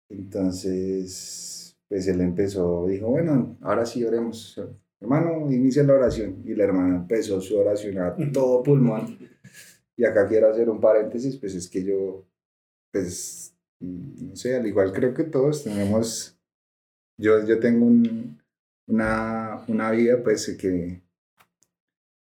Entonces, 0.09 1.75
pues 1.87 2.07
él 2.07 2.21
empezó, 2.21 2.85
dijo, 2.87 3.07
bueno, 3.07 3.57
ahora 3.61 3.85
sí 3.85 4.03
oremos. 4.03 4.61
Hermano, 4.99 5.51
inicia 5.51 5.83
la 5.83 5.93
oración. 5.93 6.41
Y 6.45 6.55
la 6.55 6.65
hermana 6.65 6.97
empezó 6.97 7.41
su 7.41 7.57
oración 7.57 7.97
a 7.99 8.15
todo 8.31 8.63
pulmón. 8.63 9.17
Y 9.97 10.03
acá 10.03 10.27
quiero 10.27 10.49
hacer 10.49 10.69
un 10.69 10.81
paréntesis, 10.81 11.37
pues 11.37 11.55
es 11.55 11.69
que 11.69 11.83
yo, 11.83 12.25
pues, 12.91 13.55
no 13.79 14.35
sé, 14.35 14.55
al 14.55 14.67
igual 14.67 14.91
creo 14.91 15.13
que 15.13 15.23
todos 15.23 15.63
tenemos, 15.63 16.37
yo, 17.17 17.45
yo 17.45 17.59
tengo 17.59 17.85
un, 17.85 18.41
una, 18.87 19.63
una 19.67 19.91
vida, 19.91 20.21
pues, 20.21 20.49
que 20.59 21.01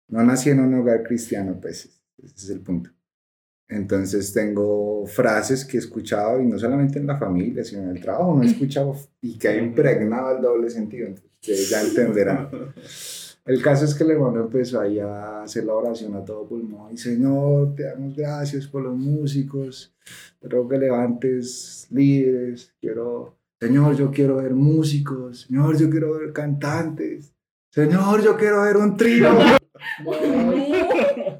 no 0.08 0.24
nací 0.24 0.52
en 0.52 0.60
un 0.60 0.74
hogar 0.76 1.04
cristiano, 1.04 1.58
pues, 1.60 2.03
ese 2.26 2.36
es 2.36 2.50
el 2.50 2.62
punto. 2.62 2.92
Entonces 3.68 4.34
tengo 4.34 5.06
frases 5.06 5.66
que 5.66 5.78
he 5.78 5.80
escuchado, 5.80 6.42
y 6.42 6.46
no 6.46 6.60
solamente 6.60 7.00
en 7.00 7.08
la 7.08 7.18
familia, 7.18 7.64
sino 7.64 7.84
en 7.84 7.90
el 7.90 8.02
trabajo, 8.02 8.36
no 8.36 8.44
he 8.44 8.48
escuchado 8.48 8.96
y 9.22 9.38
que 9.38 9.48
ha 9.48 9.58
impregnado 9.58 10.36
el 10.36 10.42
doble 10.42 10.70
sentido, 10.70 11.08
entonces 11.08 11.32
ustedes 11.42 11.70
ya 11.70 11.82
entenderán. 11.82 12.50
El 13.46 13.62
caso 13.62 13.84
es 13.84 13.94
que 13.94 14.06
el 14.06 14.12
hermano 14.12 14.40
empezó 14.40 14.80
ahí 14.80 15.00
a 15.00 15.42
hacer 15.42 15.66
la 15.66 15.74
oración 15.74 16.16
a 16.16 16.24
todo 16.24 16.48
pulmón. 16.48 16.94
Y 16.94 16.98
Señor, 16.98 17.76
te 17.76 17.84
damos 17.84 18.16
gracias 18.16 18.68
por 18.68 18.84
los 18.84 18.96
músicos. 18.96 19.94
Te 20.40 20.48
ruego 20.48 20.70
que 20.70 20.78
levantes 20.78 21.88
líderes. 21.90 22.74
Quiero, 22.80 23.38
Señor, 23.60 23.98
yo 23.98 24.12
quiero 24.12 24.38
ver 24.38 24.54
músicos. 24.54 25.42
Señor, 25.42 25.78
yo 25.78 25.90
quiero 25.90 26.18
ver 26.18 26.32
cantantes. 26.32 27.36
Señor, 27.70 28.24
yo 28.24 28.38
quiero 28.38 28.62
ver 28.62 28.78
un 28.78 28.96
trío. 28.96 29.28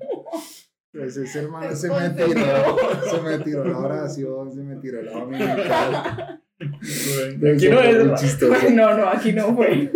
Pues 0.94 1.18
ese 1.18 1.40
hermano 1.40 1.76
se 1.76 1.90
me 1.90 2.10
tiró, 2.12 2.78
se 3.10 3.22
me 3.22 3.40
tiró 3.40 3.66
la 3.66 3.80
oración, 3.80 4.54
se 4.54 4.62
me 4.62 4.76
tiró 4.76 5.02
la 5.02 5.12
dominical. 5.12 6.40
Aquí 6.60 7.70
no 7.70 7.82
es. 7.82 8.38
No, 8.74 8.98
no, 8.98 9.10
aquí 9.10 9.34
no 9.34 9.56
fue. 9.56 9.92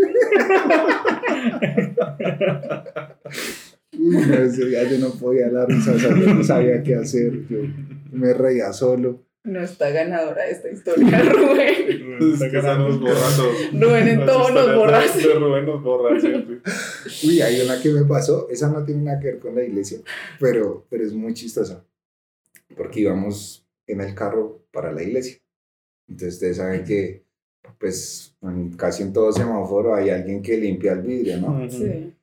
Uy, 3.93 4.15
no, 4.27 4.33
ese 4.33 4.65
día 4.65 4.89
yo 4.89 4.97
no 4.97 5.11
podía 5.11 5.47
la 5.49 5.67
risa, 5.67 5.91
o 5.91 5.99
sea, 5.99 6.09
yo 6.17 6.33
no 6.33 6.43
sabía 6.43 6.81
qué 6.81 6.95
hacer, 6.95 7.47
yo 7.47 7.59
me 8.11 8.33
reía 8.33 8.73
solo. 8.73 9.26
No 9.47 9.61
está 9.63 9.89
ganadora 9.91 10.45
esta 10.47 10.69
historia, 10.69 11.19
Rubén. 11.23 12.31
Es 12.33 12.39
que 12.51 12.57
esa 12.57 12.77
nos 12.77 12.99
borra 12.99 13.27
todo. 13.35 13.51
Rubén 13.71 14.07
en 14.09 14.19
Las 14.19 14.27
todo 14.27 14.49
nos 14.51 14.75
borra. 14.75 15.01
Rubén 15.39 15.65
nos 15.65 15.83
borra 15.83 16.19
siempre. 16.19 16.57
Uy, 17.23 17.41
hay 17.41 17.61
una 17.61 17.81
que 17.81 17.89
me 17.89 18.03
pasó, 18.05 18.49
esa 18.49 18.69
no 18.69 18.83
tiene 18.83 19.03
nada 19.03 19.19
que 19.19 19.27
ver 19.27 19.39
con 19.39 19.55
la 19.55 19.63
iglesia, 19.63 19.99
pero, 20.39 20.85
pero 20.89 21.03
es 21.05 21.13
muy 21.13 21.33
chistosa, 21.33 21.83
porque 22.75 22.99
íbamos 23.01 23.65
en 23.87 24.01
el 24.01 24.13
carro 24.13 24.63
para 24.71 24.91
la 24.91 25.01
iglesia. 25.01 25.37
Entonces 26.09 26.35
ustedes 26.35 26.57
saben 26.57 26.83
que, 26.83 27.23
pues, 27.79 28.35
en- 28.41 28.71
casi 28.75 29.03
en 29.03 29.13
todo 29.13 29.31
semáforo 29.31 29.95
hay 29.95 30.09
alguien 30.09 30.41
que 30.41 30.57
limpia 30.57 30.91
el 30.93 31.01
vidrio, 31.01 31.37
¿no? 31.39 31.69
Sí. 31.69 32.13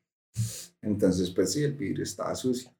Entonces, 0.82 1.30
pues 1.30 1.52
sí, 1.52 1.64
el 1.64 1.72
vidrio 1.72 2.04
estaba 2.04 2.34
sucio. 2.34 2.70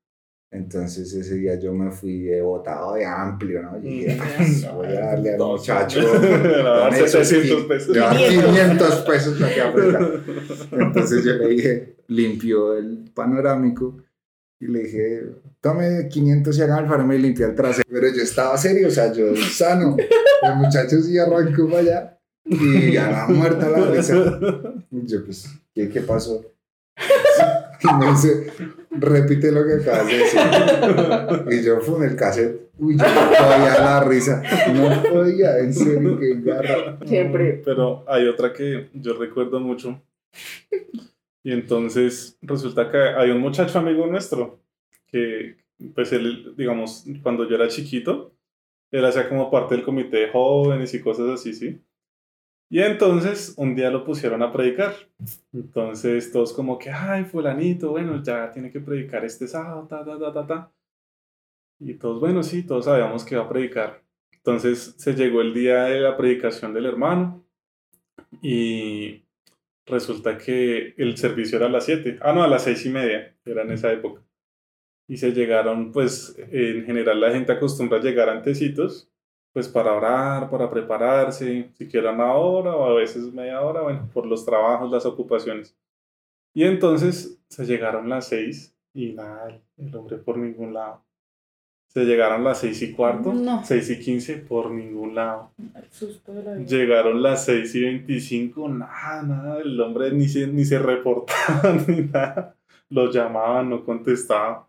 Entonces 0.54 1.12
ese 1.12 1.34
día 1.34 1.58
yo 1.58 1.72
me 1.72 1.90
fui 1.90 2.20
de 2.22 2.40
botado 2.40 2.94
de 2.94 3.04
amplio, 3.04 3.60
¿no? 3.60 3.76
Y 3.78 3.80
dije, 4.06 4.18
"Ah, 4.20 4.72
voy 4.72 4.86
a 4.86 5.00
darle 5.00 5.32
al 5.34 5.38
muchacho 5.40 6.00
Le 6.22 6.62
va 6.62 6.76
a 6.76 6.78
dar 6.78 6.88
con 6.90 6.98
esos 7.04 7.26
700 7.28 7.64
qui- 7.64 7.68
pesos. 7.68 7.88
le 7.88 8.00
va 8.00 8.10
a 8.10 8.14
dar 8.14 8.22
500. 8.28 8.50
500 8.54 8.94
pesos 9.00 9.40
para 9.40 9.54
que 9.54 9.60
aprenda. 9.60 10.10
Entonces 10.72 11.24
yo 11.24 11.32
le 11.34 11.48
dije, 11.48 11.96
limpió 12.06 12.76
el 12.78 13.10
panorámico 13.12 13.96
y 14.60 14.68
le 14.68 14.84
dije, 14.84 15.22
tome 15.60 16.06
500 16.08 16.56
y 16.56 16.62
haga 16.62 16.78
el 16.78 16.86
farme 16.86 17.16
y 17.16 17.18
limpia 17.18 17.46
el 17.46 17.54
trasero. 17.56 17.88
Pero 17.90 18.06
yo 18.14 18.22
estaba 18.22 18.56
serio, 18.56 18.86
o 18.86 18.90
sea, 18.92 19.12
yo 19.12 19.34
sano. 19.36 19.96
El 20.42 20.54
muchacho 20.56 21.00
sí 21.02 21.18
arrancó 21.18 21.66
para 21.68 21.80
allá 21.80 22.18
y 22.44 22.92
ya 22.92 23.26
muerta 23.28 23.68
la 23.70 23.86
risa. 23.90 24.14
Y 24.92 25.04
yo, 25.06 25.24
pues, 25.24 25.48
¿qué, 25.74 25.88
qué 25.88 26.00
pasó? 26.02 26.44
repite 28.98 29.52
lo 29.52 29.64
que 29.66 29.74
acabas 29.74 30.06
de 30.06 30.18
decir. 30.18 30.40
Y 31.50 31.64
yo 31.64 31.80
fui 31.80 31.96
en 31.96 32.10
el 32.10 32.16
cassette. 32.16 32.70
Uy, 32.78 32.96
yo 32.96 33.04
no 33.04 33.28
podía 33.28 33.78
la 33.78 34.04
risa. 34.04 34.42
No 34.72 35.02
podía, 35.02 35.58
en 35.58 35.72
serio, 35.72 36.18
que 36.18 36.40
garra. 36.40 36.98
Siempre. 37.06 37.62
Pero 37.64 38.04
hay 38.08 38.26
otra 38.26 38.52
que 38.52 38.90
yo 38.94 39.14
recuerdo 39.14 39.60
mucho. 39.60 40.02
Y 41.42 41.52
entonces 41.52 42.38
resulta 42.42 42.90
que 42.90 42.98
hay 42.98 43.30
un 43.30 43.40
muchacho 43.40 43.78
amigo 43.78 44.06
nuestro 44.06 44.60
que, 45.06 45.56
pues 45.94 46.12
él, 46.12 46.54
digamos, 46.56 47.04
cuando 47.22 47.48
yo 47.48 47.56
era 47.56 47.68
chiquito, 47.68 48.34
él 48.90 49.04
hacía 49.04 49.28
como 49.28 49.50
parte 49.50 49.74
del 49.74 49.84
comité 49.84 50.16
de 50.18 50.30
jóvenes 50.30 50.94
y 50.94 51.00
cosas 51.00 51.28
así, 51.28 51.52
¿sí? 51.52 51.80
Y 52.74 52.82
entonces 52.82 53.54
un 53.56 53.76
día 53.76 53.88
lo 53.88 54.04
pusieron 54.04 54.42
a 54.42 54.52
predicar. 54.52 54.96
Entonces 55.52 56.32
todos 56.32 56.52
como 56.52 56.76
que, 56.76 56.90
ay, 56.90 57.24
fulanito, 57.24 57.92
bueno, 57.92 58.20
ya 58.20 58.50
tiene 58.50 58.72
que 58.72 58.80
predicar 58.80 59.24
este 59.24 59.46
sábado, 59.46 59.86
ta, 59.88 60.04
ta, 60.04 60.18
ta, 60.18 60.32
ta, 60.32 60.44
ta. 60.44 60.72
Y 61.78 61.94
todos, 61.94 62.18
bueno, 62.18 62.42
sí, 62.42 62.66
todos 62.66 62.86
sabíamos 62.86 63.24
que 63.24 63.36
iba 63.36 63.44
a 63.44 63.48
predicar. 63.48 64.02
Entonces 64.32 64.96
se 64.98 65.14
llegó 65.14 65.40
el 65.40 65.54
día 65.54 65.84
de 65.84 66.00
la 66.00 66.16
predicación 66.16 66.74
del 66.74 66.86
hermano 66.86 67.46
y 68.42 69.22
resulta 69.86 70.36
que 70.36 70.96
el 70.98 71.16
servicio 71.16 71.58
era 71.58 71.66
a 71.66 71.70
las 71.70 71.84
7. 71.84 72.18
Ah, 72.22 72.32
no, 72.32 72.42
a 72.42 72.48
las 72.48 72.64
seis 72.64 72.84
y 72.86 72.90
media, 72.90 73.36
era 73.44 73.62
en 73.62 73.70
esa 73.70 73.92
época. 73.92 74.20
Y 75.06 75.18
se 75.18 75.30
llegaron, 75.30 75.92
pues 75.92 76.36
en 76.38 76.84
general 76.84 77.20
la 77.20 77.30
gente 77.30 77.52
acostumbra 77.52 78.00
llegar 78.00 78.28
antecitos, 78.28 79.13
pues 79.54 79.68
para 79.68 79.94
orar, 79.94 80.50
para 80.50 80.68
prepararse, 80.68 81.70
siquiera 81.78 82.12
una 82.12 82.34
hora 82.34 82.74
o 82.76 82.84
a 82.84 82.94
veces 82.94 83.32
media 83.32 83.62
hora, 83.62 83.80
bueno, 83.82 84.10
por 84.12 84.26
los 84.26 84.44
trabajos, 84.44 84.90
las 84.90 85.06
ocupaciones. 85.06 85.74
Y 86.52 86.64
entonces 86.64 87.40
se 87.48 87.64
llegaron 87.64 88.08
las 88.10 88.26
seis 88.28 88.76
y 88.92 89.12
nada, 89.12 89.48
el 89.78 89.94
hombre 89.96 90.18
por 90.18 90.36
ningún 90.36 90.74
lado. 90.74 91.02
Se 91.86 92.04
llegaron 92.04 92.42
las 92.42 92.58
seis 92.58 92.82
y 92.82 92.92
cuarto, 92.92 93.32
No. 93.32 93.64
seis 93.64 93.88
y 93.90 94.00
quince 94.00 94.38
por 94.38 94.72
ningún 94.72 95.14
lado. 95.14 95.52
El 95.76 95.88
susto 95.92 96.32
de 96.34 96.42
la 96.42 96.54
vida. 96.54 96.66
Llegaron 96.66 97.22
las 97.22 97.44
6 97.44 97.72
y 97.76 97.82
25, 97.82 98.68
nada, 98.68 99.22
nada, 99.22 99.58
el 99.60 99.80
hombre 99.80 100.10
ni 100.10 100.26
se, 100.28 100.48
ni 100.48 100.64
se 100.64 100.80
reportaba 100.80 101.72
ni 101.86 102.00
nada. 102.02 102.56
Los 102.90 103.14
llamaban, 103.14 103.70
no 103.70 103.84
contestaba. 103.84 104.68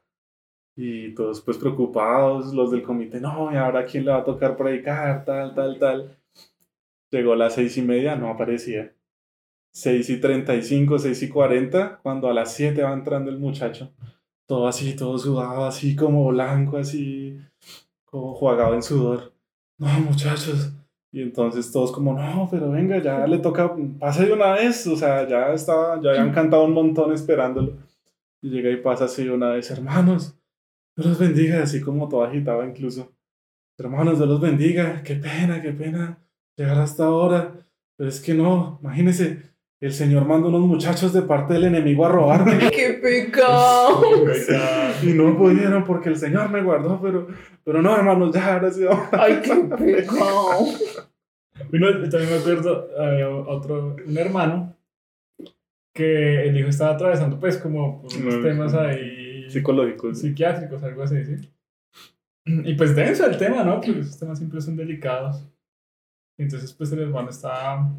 Y 0.75 1.13
todos 1.13 1.41
pues 1.41 1.58
preocupados, 1.58 2.53
los 2.53 2.72
del 2.72 2.84
comité, 2.84 3.22
no, 3.22 3.51
¿y 3.51 3.55
ahora 3.55 3.86
quién 3.86 4.05
le 4.05 4.12
va 4.12 4.17
a 4.17 4.24
tocar 4.24 4.58
predicar? 4.58 5.24
Tal, 5.24 5.55
tal, 5.55 5.79
tal. 5.79 6.17
Llegó 7.12 7.34
a 7.34 7.38
las 7.38 7.55
seis 7.55 7.77
y 7.77 7.82
media, 7.82 8.15
no 8.15 8.29
aparecía. 8.29 8.91
6 9.72 10.10
y 10.10 10.22
35, 10.22 11.00
6 11.00 11.24
y 11.24 11.29
40, 11.29 12.00
cuando 12.01 12.29
a 12.29 12.34
las 12.34 12.53
7 12.53 12.82
va 12.82 12.94
entrando 12.94 13.29
el 13.29 13.38
muchacho. 13.39 13.91
Todo 14.46 14.67
así, 14.67 14.96
todo 14.96 15.17
sudado, 15.17 15.65
así 15.65 15.98
como 15.98 16.27
blanco, 16.29 16.77
así, 16.77 17.38
como 18.05 18.34
jugado 18.36 18.74
en 18.74 18.82
sudor. 18.82 19.34
No, 19.77 19.88
muchachos, 20.00 20.72
y 21.15 21.22
entonces 21.22 21.72
todos 21.72 21.94
como, 21.94 22.13
no, 22.13 22.48
pero 22.51 22.72
venga, 22.72 23.01
ya 23.01 23.25
le 23.25 23.38
toca, 23.39 23.74
pase 24.00 24.25
de 24.25 24.34
una 24.34 24.51
vez, 24.51 24.86
o 24.86 24.98
sea, 24.98 25.25
ya 25.25 25.53
estaba, 25.53 26.01
ya 26.01 26.10
habían 26.10 26.34
cantado 26.34 26.65
un 26.65 26.74
montón 26.74 27.13
esperándolo. 27.13 27.77
Y 28.41 28.50
llega 28.50 28.70
y 28.70 28.75
pasa 28.77 29.05
así 29.05 29.27
una 29.29 29.51
vez, 29.51 29.72
hermanos, 29.72 30.38
Dios 30.96 31.08
los 31.10 31.20
bendiga, 31.20 31.62
así 31.62 31.82
como 31.82 32.08
todo 32.08 32.24
agitado 32.24 32.66
incluso. 32.66 33.12
Hermanos, 33.78 34.18
Dios 34.18 34.30
los 34.30 34.40
bendiga, 34.40 35.04
qué 35.04 35.16
pena, 35.16 35.62
qué 35.62 35.72
pena 35.74 36.18
llegar 36.56 36.80
hasta 36.80 37.06
ahora, 37.06 37.54
pero 37.98 38.10
es 38.10 38.22
que 38.22 38.34
no, 38.34 38.80
imagínense, 38.82 39.42
el 39.82 39.92
señor 39.92 40.25
manda 40.25 40.48
unos 40.48 40.62
muchachos 40.62 41.12
de 41.12 41.22
parte 41.22 41.56
del 41.56 41.66
enemigo 41.66 42.06
a 42.06 42.10
robarme. 42.10 42.70
¡Qué 42.72 42.94
pecado! 43.02 44.02
y 45.04 45.08
no 45.08 45.38
pudieron 45.38 45.84
porque 45.84 46.10
el 46.10 46.16
señor 46.16 46.50
me 46.50 46.64
guardó, 46.64 47.02
pero, 47.02 47.28
pero 47.66 47.82
no, 47.82 47.96
hermanos, 47.96 48.34
ya 48.34 48.54
ahora 48.54 48.72
sí 48.72 48.86
vamos. 48.86 49.10
¡Ay, 49.12 49.42
qué 49.44 49.56
pecado! 49.75 50.60
Bueno, 51.70 52.10
también 52.10 52.32
me 52.32 52.38
acuerdo, 52.38 52.88
había 52.98 53.30
otro, 53.30 53.98
un 54.06 54.18
hermano 54.18 54.78
que 55.94 56.48
el 56.48 56.58
hijo 56.58 56.70
estaba 56.70 56.92
atravesando, 56.92 57.40
pues, 57.40 57.58
como 57.58 58.02
por 58.02 58.14
unos 58.16 58.36
No, 58.36 58.42
temas 58.42 58.74
ahí 58.74 59.25
Psicológicos. 59.50 60.20
psiquiátricos, 60.20 60.84
algo 60.84 61.04
así, 61.04 61.24
¿sí? 61.25 61.52
Y 62.46 62.75
pues 62.75 62.96
denso 62.96 63.25
el 63.25 63.38
tema, 63.38 63.64
¿no? 63.64 63.82
Porque 63.82 64.00
esos 64.00 64.20
temas 64.20 64.38
siempre 64.38 64.62
son 64.62 64.75
delicados. 64.75 65.48
Entonces, 66.38 66.74
pues 66.74 66.92
el 66.92 67.00
hermano 67.00 67.30
estaba 67.30 67.92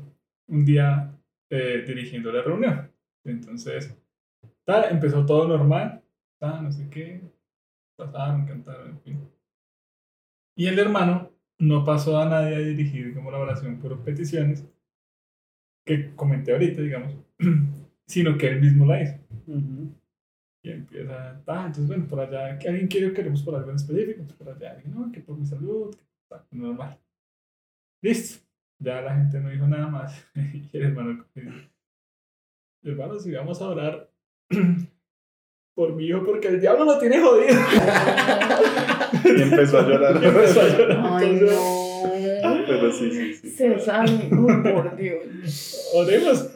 un 0.49 0.65
día 0.65 1.13
eh, 1.51 1.85
dirigiendo 1.87 2.31
la 2.31 2.43
reunión. 2.43 2.91
Entonces, 3.25 3.97
tal, 4.65 4.85
empezó 4.91 5.27
todo 5.27 5.49
normal, 5.49 6.03
tal, 6.39 6.65
no 6.65 6.73
sé 6.73 6.89
qué, 6.91 7.23
pasaron, 7.97 8.47
cantaron, 8.47 8.91
en 8.91 9.01
fin. 9.01 9.31
Y 10.57 10.67
el 10.67 10.79
hermano 10.79 11.33
no 11.59 11.85
pasó 11.85 12.19
a 12.19 12.29
nadie 12.29 12.57
a 12.57 12.61
dirigir 12.61 13.15
como 13.15 13.31
la 13.31 13.39
oración 13.39 13.79
por 13.79 14.03
peticiones, 14.03 14.65
que 15.85 16.15
comenté 16.15 16.53
ahorita, 16.53 16.83
digamos, 16.83 17.17
sino 18.07 18.37
que 18.37 18.49
él 18.49 18.61
mismo 18.61 18.87
la 18.87 19.03
hizo. 19.03 19.19
Y 20.67 20.71
empieza, 20.73 21.41
ah, 21.47 21.67
entonces 21.67 21.87
bueno, 21.87 22.09
por 22.09 22.19
allá, 22.19 22.59
que 22.59 22.69
alguien 22.69 22.89
quiere 22.89 23.13
que 23.13 23.21
oremos 23.21 23.41
por 23.45 23.55
algo 23.55 23.71
en 23.71 23.77
específico, 23.77 24.21
entonces 24.21 24.37
por 24.37 24.49
allá, 24.49 24.77
no, 24.87 25.13
que 25.13 25.21
por 25.21 25.39
mi 25.39 25.47
salud, 25.47 25.95
que 25.95 26.03
está 26.25 26.45
normal. 26.51 26.99
Listo, 28.03 28.45
ya 28.81 29.01
la 29.01 29.15
gente 29.15 29.39
no 29.39 29.51
dijo 29.51 29.69
nada 29.69 29.87
más. 29.87 30.27
y 30.35 30.69
el 30.77 30.83
hermano, 30.83 31.25
hermano, 32.83 33.21
si 33.21 33.31
vamos 33.31 33.63
a 33.63 33.69
orar 33.69 34.11
por 35.77 35.95
mi 35.95 36.07
hijo, 36.07 36.25
porque 36.25 36.49
el 36.49 36.61
diablo 36.61 36.85
lo 36.85 36.99
tiene 36.99 37.21
jodido. 37.21 37.61
Y 39.25 39.43
empezó 39.43 39.79
a 39.79 39.83
llorar. 39.83 40.17
Y 40.23 40.27
empezó 40.27 40.63
a 40.63 40.69
llorar. 40.69 41.01
¡Ay, 41.05 41.29
Entonces, 41.29 42.43
no! 42.43 42.67
Pero 42.67 42.93
sí, 42.93 43.11
sí, 43.13 43.35
sí. 43.35 43.51
César, 43.51 44.09
por 44.31 44.97
Dios. 44.97 45.93
Oremos. 45.95 46.51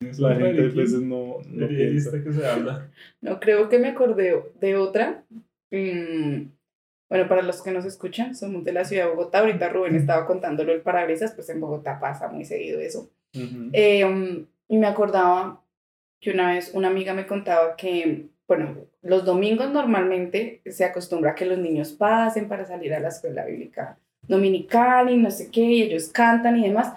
La 0.00 0.34
gente 0.34 0.62
a 0.62 0.64
veces 0.64 1.02
no, 1.02 1.38
no 1.46 1.68
piensa. 1.68 2.10
que 2.22 2.32
se 2.32 2.46
habla. 2.46 2.90
No, 3.20 3.38
creo 3.38 3.68
que 3.68 3.78
me 3.78 3.88
acordé 3.88 4.42
de 4.58 4.76
otra. 4.76 5.24
Mm, 5.70 6.48
bueno, 7.10 7.28
para 7.28 7.42
los 7.42 7.60
que 7.62 7.70
nos 7.70 7.84
escuchan, 7.84 8.34
somos 8.34 8.64
de 8.64 8.72
la 8.72 8.84
ciudad 8.84 9.04
de 9.04 9.10
Bogotá. 9.10 9.40
Ahorita 9.40 9.68
Rubén 9.68 9.96
estaba 9.96 10.26
contándolo 10.26 10.72
el 10.72 10.80
parabrisas, 10.80 11.32
pues 11.32 11.50
en 11.50 11.60
Bogotá 11.60 12.00
pasa 12.00 12.28
muy 12.28 12.46
seguido 12.46 12.80
eso. 12.80 13.10
Eh, 13.72 14.04
um, 14.04 14.46
y 14.68 14.78
me 14.78 14.86
acordaba 14.86 15.62
que 16.18 16.30
una 16.30 16.54
vez 16.54 16.72
una 16.72 16.88
amiga 16.88 17.12
me 17.12 17.26
contaba 17.26 17.76
que, 17.76 18.26
bueno, 18.48 18.76
los 19.02 19.24
domingos 19.24 19.70
normalmente 19.70 20.62
se 20.64 20.84
acostumbra 20.84 21.32
a 21.32 21.34
que 21.34 21.46
los 21.46 21.58
niños 21.58 21.92
pasen 21.92 22.48
para 22.48 22.64
salir 22.64 22.94
a 22.94 23.00
la 23.00 23.08
escuela 23.08 23.44
bíblica 23.44 23.98
dominical 24.26 25.10
y 25.10 25.16
no 25.16 25.30
sé 25.30 25.50
qué, 25.50 25.60
y 25.60 25.82
ellos 25.82 26.08
cantan 26.08 26.56
y 26.56 26.68
demás. 26.68 26.94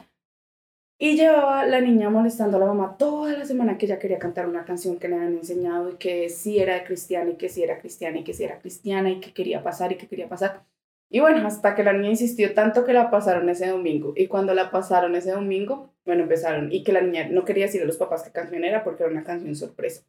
Y 1.03 1.17
llevaba 1.17 1.65
la 1.65 1.81
niña 1.81 2.10
molestando 2.10 2.55
a 2.55 2.62
la 2.62 2.65
mamá 2.65 2.95
toda 2.98 3.33
la 3.33 3.43
semana 3.43 3.77
que 3.77 3.88
ella 3.88 4.00
quería 4.00 4.19
cantar 4.19 4.48
una 4.48 4.63
canción 4.63 5.00
que 5.00 5.10
le 5.10 5.15
habían 5.15 5.33
enseñado 5.33 5.89
y 5.89 5.95
que 5.95 6.29
sí 6.29 6.60
era 6.60 6.86
cristiana 6.86 7.31
y 7.31 7.36
que 7.36 7.50
sí 7.50 7.62
era 7.62 7.77
cristiana 7.77 8.19
y 8.19 8.24
que 8.24 8.33
sí 8.33 8.45
era 8.45 8.57
cristiana 8.60 9.10
y 9.10 9.19
que 9.19 9.33
quería 9.33 9.62
pasar 9.62 9.91
y 9.91 9.98
que 9.98 10.07
quería 10.07 10.29
pasar. 10.29 10.63
Y 11.10 11.19
bueno, 11.19 11.45
hasta 11.45 11.75
que 11.75 11.83
la 11.83 11.91
niña 11.91 12.12
insistió 12.12 12.53
tanto 12.53 12.86
que 12.86 12.93
la 12.93 13.12
pasaron 13.12 13.50
ese 13.50 13.67
domingo. 13.67 14.13
Y 14.15 14.27
cuando 14.27 14.53
la 14.53 14.72
pasaron 14.72 15.13
ese 15.15 15.31
domingo, 15.31 15.93
bueno, 16.05 16.24
empezaron. 16.24 16.72
Y 16.72 16.86
que 16.86 16.93
la 16.93 17.01
niña 17.01 17.27
no 17.29 17.43
quería 17.43 17.65
decir 17.65 17.81
a 17.81 17.86
los 17.86 17.98
papás 17.98 18.24
qué 18.24 18.31
canción 18.31 18.63
era 18.63 18.86
porque 18.86 19.03
era 19.03 19.11
una 19.11 19.25
canción 19.25 19.57
sorpresa. 19.57 20.05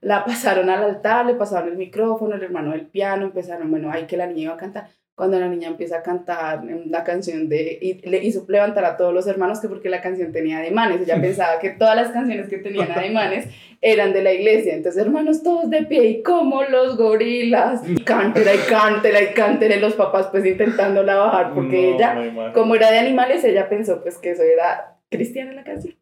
La 0.00 0.24
pasaron 0.24 0.70
al 0.70 0.84
altar, 0.84 1.26
le 1.26 1.34
pasaron 1.34 1.70
el 1.70 1.76
micrófono, 1.76 2.36
el 2.36 2.44
hermano 2.44 2.70
del 2.70 2.86
piano, 2.86 3.24
empezaron, 3.24 3.68
bueno, 3.68 3.90
ahí 3.90 4.06
que 4.06 4.16
la 4.16 4.28
niña 4.28 4.42
iba 4.42 4.54
a 4.54 4.58
cantar. 4.58 4.90
Cuando 5.16 5.38
la 5.38 5.48
niña 5.48 5.68
empieza 5.68 5.98
a 5.98 6.02
cantar 6.02 6.64
la 6.86 7.04
canción 7.04 7.48
de... 7.48 7.78
Y 7.82 8.08
le 8.08 8.24
hizo 8.24 8.44
levantar 8.48 8.84
a 8.86 8.96
todos 8.96 9.12
los 9.12 9.26
hermanos 9.26 9.60
que 9.60 9.68
porque 9.68 9.90
la 9.90 10.00
canción 10.00 10.32
tenía 10.32 10.58
ademanes. 10.58 11.02
Ella 11.02 11.20
pensaba 11.20 11.58
que 11.58 11.70
todas 11.70 11.94
las 11.94 12.10
canciones 12.10 12.48
que 12.48 12.56
tenían 12.58 12.90
ademanes 12.92 13.46
eran 13.82 14.12
de 14.14 14.22
la 14.22 14.32
iglesia. 14.32 14.74
Entonces, 14.74 15.02
hermanos, 15.02 15.42
todos 15.42 15.68
de 15.68 15.82
pie 15.84 16.04
y 16.06 16.22
como 16.22 16.62
los 16.62 16.96
gorilas. 16.96 17.86
Y 17.86 17.96
cántela 18.02 18.54
y 18.54 18.58
cántela 18.68 19.20
y 19.22 19.34
cántela. 19.34 19.76
Y 19.76 19.80
los 19.80 19.94
papás 19.94 20.28
pues 20.28 20.46
intentándola 20.46 21.16
bajar 21.16 21.54
porque 21.54 21.90
No, 21.90 21.96
ella, 21.96 22.52
como 22.54 22.74
era 22.74 22.90
de 22.90 22.98
animales, 22.98 23.44
ella 23.44 23.68
pensó 23.68 24.02
pues 24.02 24.16
que 24.16 24.30
eso 24.30 24.42
era 24.42 24.96
cristiana 25.10 25.52
la 25.52 25.64
canción. 25.64 25.94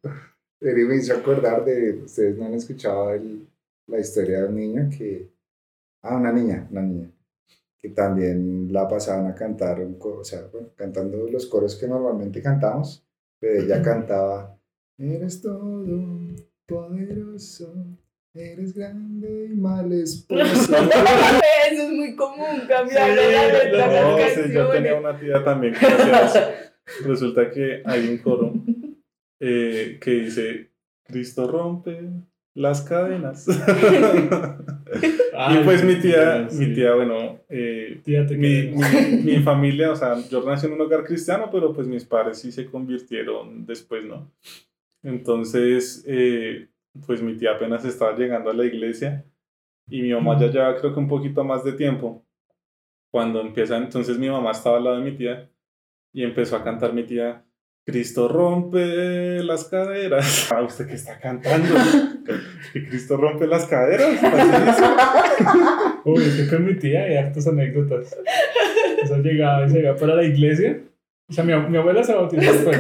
Me 0.60 0.96
hizo 0.96 1.14
acordar 1.14 1.64
de, 1.64 1.94
ustedes 2.04 2.36
no 2.36 2.46
han 2.46 2.54
escuchado 2.54 3.14
el- 3.14 3.46
la 3.88 3.98
historia 3.98 4.40
de 4.42 4.48
un 4.48 4.54
niño 4.56 4.90
que, 4.96 5.28
ah, 6.02 6.16
una 6.16 6.30
niña, 6.32 6.66
una 6.70 6.82
niña, 6.82 7.10
que 7.78 7.90
también 7.90 8.72
la 8.72 8.88
pasaban 8.88 9.26
a 9.26 9.34
cantar, 9.34 9.80
un 9.80 9.98
coro, 9.98 10.20
o 10.20 10.24
sea, 10.24 10.42
bueno, 10.52 10.70
cantando 10.74 11.28
los 11.28 11.46
coros 11.46 11.76
que 11.76 11.86
normalmente 11.86 12.42
cantamos, 12.42 13.06
pero 13.38 13.62
ella 13.62 13.80
cantaba, 13.82 14.58
eres 14.98 15.40
todo 15.40 15.86
poderoso, 16.66 17.72
eres 18.34 18.74
grande 18.74 19.50
y 19.52 19.56
mal 19.56 19.92
esposo. 19.92 20.42
eso 21.70 21.82
es 21.82 21.90
muy 21.90 22.16
común, 22.16 22.66
cambiarle 22.68 23.32
la 23.32 23.64
letra 23.64 24.02
No, 24.02 24.18
las 24.18 24.32
sí, 24.32 24.52
yo 24.52 24.68
tenía 24.70 24.94
una 24.96 25.18
tía 25.18 25.44
también 25.44 25.74
que 25.74 25.86
hacía 25.86 26.26
eso. 26.26 26.40
Resulta 27.04 27.50
que 27.50 27.82
hay 27.84 28.08
un 28.08 28.18
coro 28.18 28.52
eh, 29.40 29.98
que 30.00 30.10
dice, 30.10 30.72
Cristo 31.04 31.46
rompe 31.46 32.10
las 32.54 32.82
cadenas. 32.82 33.46
y 35.38 35.64
pues 35.64 35.84
mi 35.84 35.96
tía, 35.96 36.48
mi 36.52 36.74
tía, 36.74 36.94
bueno, 36.94 37.40
eh, 37.48 38.00
Tía, 38.04 38.26
te 38.26 38.36
mi, 38.36 38.72
mi, 38.72 39.22
mi 39.22 39.36
familia, 39.42 39.92
o 39.92 39.96
sea, 39.96 40.16
yo 40.28 40.44
nací 40.44 40.66
en 40.66 40.72
un 40.72 40.80
hogar 40.80 41.04
cristiano, 41.04 41.48
pero 41.50 41.72
pues 41.72 41.86
mis 41.86 42.04
padres 42.04 42.38
sí 42.38 42.50
se 42.50 42.66
convirtieron 42.66 43.64
después, 43.64 44.04
¿no? 44.04 44.30
Entonces, 45.02 46.04
eh, 46.06 46.68
pues 47.06 47.22
mi 47.22 47.36
tía 47.36 47.52
apenas 47.52 47.84
estaba 47.84 48.16
llegando 48.16 48.50
a 48.50 48.54
la 48.54 48.64
iglesia 48.64 49.24
y 49.88 50.02
mi 50.02 50.12
mamá 50.12 50.38
ya 50.38 50.48
lleva 50.48 50.76
creo 50.76 50.92
que 50.92 51.00
un 51.00 51.08
poquito 51.08 51.44
más 51.44 51.64
de 51.64 51.72
tiempo. 51.72 52.24
Cuando 53.10 53.40
empieza, 53.40 53.76
entonces 53.76 54.18
mi 54.18 54.28
mamá 54.28 54.50
estaba 54.50 54.76
al 54.76 54.84
lado 54.84 54.96
de 54.96 55.10
mi 55.10 55.16
tía 55.16 55.50
y 56.12 56.22
empezó 56.24 56.56
a 56.56 56.64
cantar 56.64 56.92
mi 56.92 57.04
tía, 57.04 57.44
Cristo 57.88 58.28
rompe 58.28 59.42
las 59.42 59.64
caderas. 59.64 60.48
Ah, 60.54 60.62
¿usted 60.62 60.86
qué 60.86 60.94
está 60.94 61.18
cantando? 61.18 61.74
¿Que 62.74 62.86
Cristo 62.86 63.16
rompe 63.16 63.46
las 63.46 63.64
caderas? 63.66 64.20
Uy, 66.04 66.22
es 66.22 66.34
que 66.36 66.48
con 66.54 66.66
mi 66.66 66.74
tía 66.76 67.04
hay 67.04 67.16
hartas 67.16 67.46
anécdotas. 67.46 68.14
O 69.02 69.06
sea, 69.06 69.18
llegaba 69.18 69.66
y 69.66 69.70
se 69.70 69.78
iba 69.80 69.96
para 69.96 70.14
la 70.16 70.24
iglesia. 70.24 70.80
O 71.28 71.32
sea, 71.32 71.44
mi, 71.44 71.52
ab- 71.52 71.68
mi 71.68 71.78
abuela 71.78 72.02
se 72.04 72.14
bautizó 72.14 72.70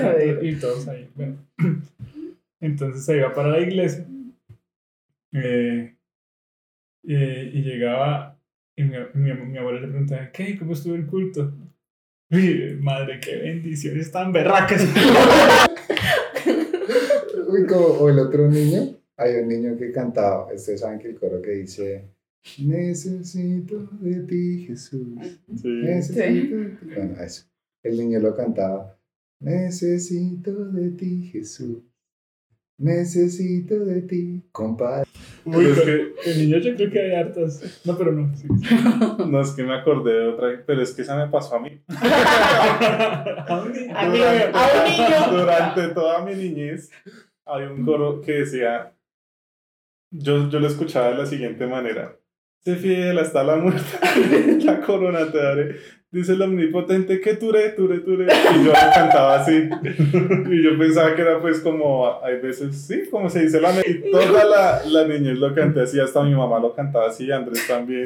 y 0.42 0.54
todos 0.56 0.86
ahí. 0.88 1.08
Bueno. 1.14 1.36
Entonces 2.60 3.04
se 3.04 3.16
iba 3.16 3.32
para 3.32 3.48
la 3.48 3.60
iglesia. 3.60 4.04
eh, 5.32 5.94
eh, 7.06 7.50
y 7.54 7.62
llegaba 7.62 8.36
y 8.76 8.82
mi, 8.84 8.96
mi, 9.14 9.32
mi 9.32 9.58
abuela 9.58 9.80
le 9.80 9.88
preguntaba, 9.88 10.30
¿qué? 10.32 10.58
¿Cómo 10.58 10.72
estuvo 10.74 10.94
el 10.94 11.06
culto? 11.06 11.52
Uy, 12.30 12.78
madre, 12.82 13.20
qué 13.20 13.36
bendiciones 13.36 14.10
tan 14.10 14.32
berracas. 14.32 14.82
Uy, 17.48 17.66
como, 17.66 17.86
o 17.86 18.08
el 18.10 18.18
otro 18.18 18.50
niño, 18.50 18.94
hay 19.16 19.36
un 19.36 19.48
niño 19.48 19.76
que 19.78 19.90
cantaba, 19.90 20.52
ustedes 20.52 20.80
saben 20.80 20.98
que 20.98 21.08
el 21.08 21.18
coro 21.18 21.40
que 21.40 21.52
dice, 21.52 22.04
necesito 22.58 23.88
de 24.00 24.20
ti 24.24 24.64
Jesús, 24.66 25.06
Sí. 25.56 25.68
necesito 25.68 26.56
de 26.56 26.66
ti. 26.66 26.86
Bueno, 26.94 27.22
eso. 27.22 27.46
El 27.82 27.96
niño 27.96 28.20
lo 28.20 28.36
cantaba, 28.36 28.98
necesito 29.40 30.66
de 30.66 30.90
ti 30.90 31.30
Jesús, 31.32 31.78
necesito 32.76 33.82
de 33.86 34.02
ti, 34.02 34.42
compadre. 34.52 35.08
Uy, 35.56 35.64
Pero 35.64 35.70
es 35.74 35.80
que- 35.80 36.30
el 36.30 36.38
niño 36.38 36.58
yo 36.58 36.74
creo 36.76 36.90
que 36.90 37.00
hay 37.00 37.14
hartas. 37.14 37.80
No, 37.84 37.96
pero 37.96 38.12
no. 38.12 38.34
sí. 38.36 38.46
No, 39.26 39.40
es 39.40 39.50
que 39.50 39.62
me 39.62 39.74
acordé 39.74 40.12
de 40.12 40.26
otra, 40.28 40.62
pero 40.66 40.82
es 40.82 40.92
que 40.94 41.02
esa 41.02 41.16
me 41.16 41.30
pasó 41.30 41.56
a 41.56 41.60
mí. 41.60 41.80
A 41.88 43.62
un 43.64 43.72
niño. 43.72 43.96
A 43.96 44.06
mí, 44.08 44.18
a 44.22 44.68
un 44.84 44.90
niño. 44.90 45.40
Durante 45.40 45.88
toda 45.88 46.24
mi 46.24 46.34
niñez 46.34 46.90
había 47.44 47.70
un 47.70 47.84
coro 47.84 48.20
que 48.20 48.32
decía, 48.32 48.92
yo, 50.10 50.48
yo 50.50 50.60
lo 50.60 50.66
escuchaba 50.66 51.08
de 51.10 51.14
la 51.16 51.26
siguiente 51.26 51.66
manera, 51.66 52.16
sé 52.60 52.76
fiel 52.76 53.18
hasta 53.18 53.42
la 53.44 53.56
muerte, 53.56 53.82
la 54.64 54.80
corona 54.80 55.30
te 55.30 55.38
daré, 55.38 55.76
dice 56.10 56.32
el 56.32 56.42
omnipotente 56.42 57.20
que 57.20 57.34
ture, 57.34 57.68
ture, 57.70 57.98
ture, 57.98 58.24
y 58.24 58.64
yo 58.64 58.72
lo 58.72 58.92
cantaba 58.94 59.40
así, 59.40 59.68
y 60.50 60.62
yo 60.62 60.78
pensaba 60.78 61.14
que 61.14 61.22
era 61.22 61.38
pues 61.40 61.60
como, 61.60 62.22
hay 62.22 62.40
veces, 62.40 62.76
sí, 62.76 63.02
como 63.10 63.28
se 63.28 63.42
dice 63.42 63.60
la 63.60 63.72
y 63.86 64.10
toda 64.10 64.44
la, 64.44 64.80
la 64.86 65.06
niñez 65.06 65.38
lo 65.38 65.54
canté 65.54 65.82
así, 65.82 66.00
hasta 66.00 66.22
mi 66.22 66.34
mamá 66.34 66.58
lo 66.60 66.74
cantaba 66.74 67.08
así, 67.08 67.30
Andrés 67.30 67.66
también, 67.68 68.04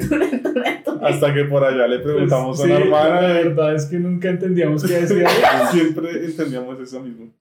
hasta 1.01 1.33
que 1.33 1.45
por 1.45 1.63
allá 1.63 1.87
le 1.87 1.99
preguntamos 1.99 2.59
Pues, 2.59 2.69
a 2.69 2.73
una 2.73 2.75
sí, 2.77 2.83
hermana, 2.83 3.21
La 3.21 3.33
verdad 3.33 3.75
es 3.75 3.85
que 3.85 3.97
nunca 3.97 4.29
entendíamos 4.29 4.83
qué 4.83 4.93
decía. 5.01 5.27
siempre 5.71 6.25
entendíamos 6.25 6.79
eso 6.79 6.99
mismo. 7.01 7.31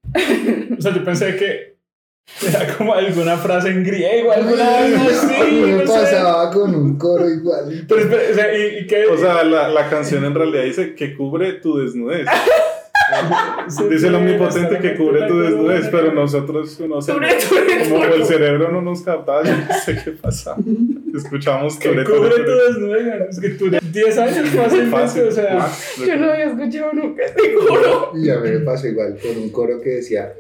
O 0.79 0.81
sea, 0.81 0.95
yo 0.95 1.05
pensé 1.05 1.37
que 1.37 1.72
era 2.47 2.77
como 2.77 2.95
alguna 2.95 3.37
frase 3.37 3.69
en 3.69 3.85
griego, 3.85 4.33
alguna 4.33 4.71
vaina 4.71 5.05
así. 5.05 5.53
me 5.53 5.73
no 5.73 5.79
sé. 5.81 5.87
pasaba 5.87 6.51
con 6.51 6.75
un 6.75 6.97
coro 6.97 7.29
igual. 7.29 7.85
Pero 7.87 8.01
espera, 8.01 8.23
o 8.31 8.35
sea, 8.35 8.57
¿y, 8.57 8.79
y 8.79 8.87
qué? 8.87 9.07
O 9.07 9.17
sea, 9.17 9.45
la, 9.45 9.69
la 9.69 9.89
canción 9.89 10.25
en 10.25 10.35
realidad 10.35 10.65
dice 10.65 10.95
que 10.95 11.15
cubre 11.15 11.55
tu 11.55 11.79
desnudez. 11.79 12.27
Dice 13.91 14.09
el 14.09 14.15
omnipotente 14.15 14.79
que 14.79 14.95
cubre 14.95 15.27
tu 15.27 15.39
desnudez, 15.39 15.89
pero 15.91 16.13
nosotros 16.13 16.81
no 16.81 17.03
sé. 17.03 17.13
Cubre 17.13 17.35
tu 17.35 17.91
Como 17.91 18.05
el 18.05 18.25
cerebro 18.25 18.71
no 18.71 18.81
nos 18.81 19.03
captaba, 19.03 19.43
yo 19.45 19.53
no 19.53 19.75
sé 19.85 20.01
qué 20.03 20.13
pasa. 20.13 20.57
Escuchamos 21.15 21.77
Que 21.77 21.91
cubre 21.91 22.05
tu 22.05 22.13
cubre 22.13 22.37
tu 22.37 22.51
desnudez. 22.51 23.29
Es 23.31 23.41
que 23.41 23.49
tú 23.51 23.71
10 23.71 24.19
años 24.19 24.49
fácilmente, 24.49 25.23
o 25.25 25.31
sea. 25.31 25.69
Yo 26.07 26.17
no 26.17 26.33
había 26.33 26.47
escuchado 26.47 26.93
nunca 26.95 27.25
este 27.25 27.55
coro. 27.55 28.13
Y 28.15 28.31
a 28.31 28.39
mí 28.39 28.51
me 28.51 28.61
pasó 28.61 28.87
igual 28.87 29.19
con 29.21 29.43
un 29.43 29.51
coro 29.51 29.81
que 29.81 29.91
decía, 29.91 30.33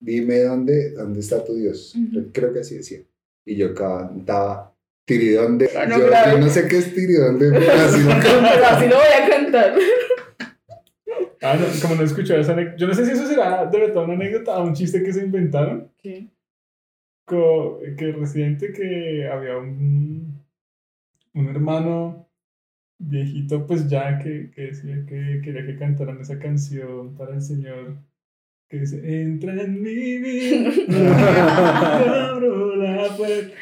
dime 0.00 0.40
dónde, 0.40 0.92
dónde 0.92 1.20
está 1.20 1.44
tu 1.44 1.54
Dios. 1.54 1.94
Ujú. 1.94 2.30
Creo 2.32 2.52
que 2.52 2.60
así 2.60 2.76
decía. 2.76 3.00
Y 3.44 3.56
yo 3.56 3.74
cantaba, 3.74 4.74
tiridonde. 5.04 5.70
Ah, 5.76 5.86
no, 5.86 5.98
yo, 5.98 6.06
claro. 6.08 6.32
yo 6.32 6.44
no 6.44 6.48
sé 6.50 6.66
qué 6.68 6.78
es 6.78 6.94
tiridonde, 6.94 7.50
pero 7.58 7.72
así 7.72 8.00
no 8.00 8.08
Pero 8.20 8.66
así 8.66 8.88
lo 8.88 8.96
voy 8.96 9.24
a 9.24 9.28
cantar. 9.28 9.74
Ah, 11.42 11.56
no, 11.60 11.66
como 11.80 11.94
no 11.94 12.02
he 12.02 12.04
escuchado 12.06 12.40
esa 12.40 12.52
anécdota. 12.52 12.76
Yo 12.78 12.86
no 12.88 12.94
sé 12.94 13.04
si 13.06 13.12
eso 13.12 13.26
será 13.26 13.66
de 13.66 13.78
verdad 13.78 14.04
una 14.04 14.14
anécdota 14.14 14.58
o 14.58 14.64
un 14.66 14.74
chiste 14.74 15.02
que 15.02 15.12
se 15.12 15.24
inventaron. 15.24 15.90
¿Qué? 16.02 16.28
co- 17.24 17.80
que 17.98 18.12
reciente 18.12 18.72
que 18.72 19.28
había 19.28 19.56
un, 19.58 20.42
un 21.34 21.48
hermano 21.48 22.28
viejito, 22.98 23.66
pues 23.66 23.88
ya 23.88 24.18
que, 24.18 24.50
que 24.54 24.62
decía 24.62 25.04
que 25.06 25.40
quería 25.44 25.66
que 25.66 25.76
cantaran 25.76 26.20
esa 26.20 26.38
canción 26.38 27.14
para 27.16 27.34
el 27.34 27.42
Señor. 27.42 27.96
Que 28.68 28.80
dice, 28.80 29.22
entra 29.22 29.52
en 29.52 29.80
mi 29.80 30.18
vida, 30.18 30.70
abro 32.30 32.76
la 32.76 33.08
puerta". 33.16 33.54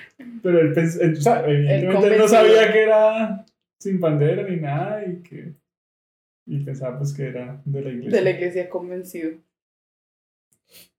Pero 0.43 0.61
él, 0.61 0.75
él, 0.77 1.13
o 1.13 1.21
sea, 1.21 1.45
evidentemente 1.47 2.07
él 2.15 2.19
no 2.19 2.29
sabía 2.29 2.73
que 2.73 2.83
era 2.83 3.45
sin 3.79 4.01
bandera 4.01 4.43
ni 4.49 4.57
nada 4.57 5.05
y 5.07 5.17
que 5.23 5.53
y 6.47 6.61
pensaba 6.61 6.99
pues 6.99 7.15
que 7.15 7.27
era 7.29 7.61
de 7.65 7.81
la 7.81 7.91
iglesia. 7.91 8.19
De 8.19 8.25
la 8.25 8.31
iglesia 8.31 8.69
convencido. 8.69 9.33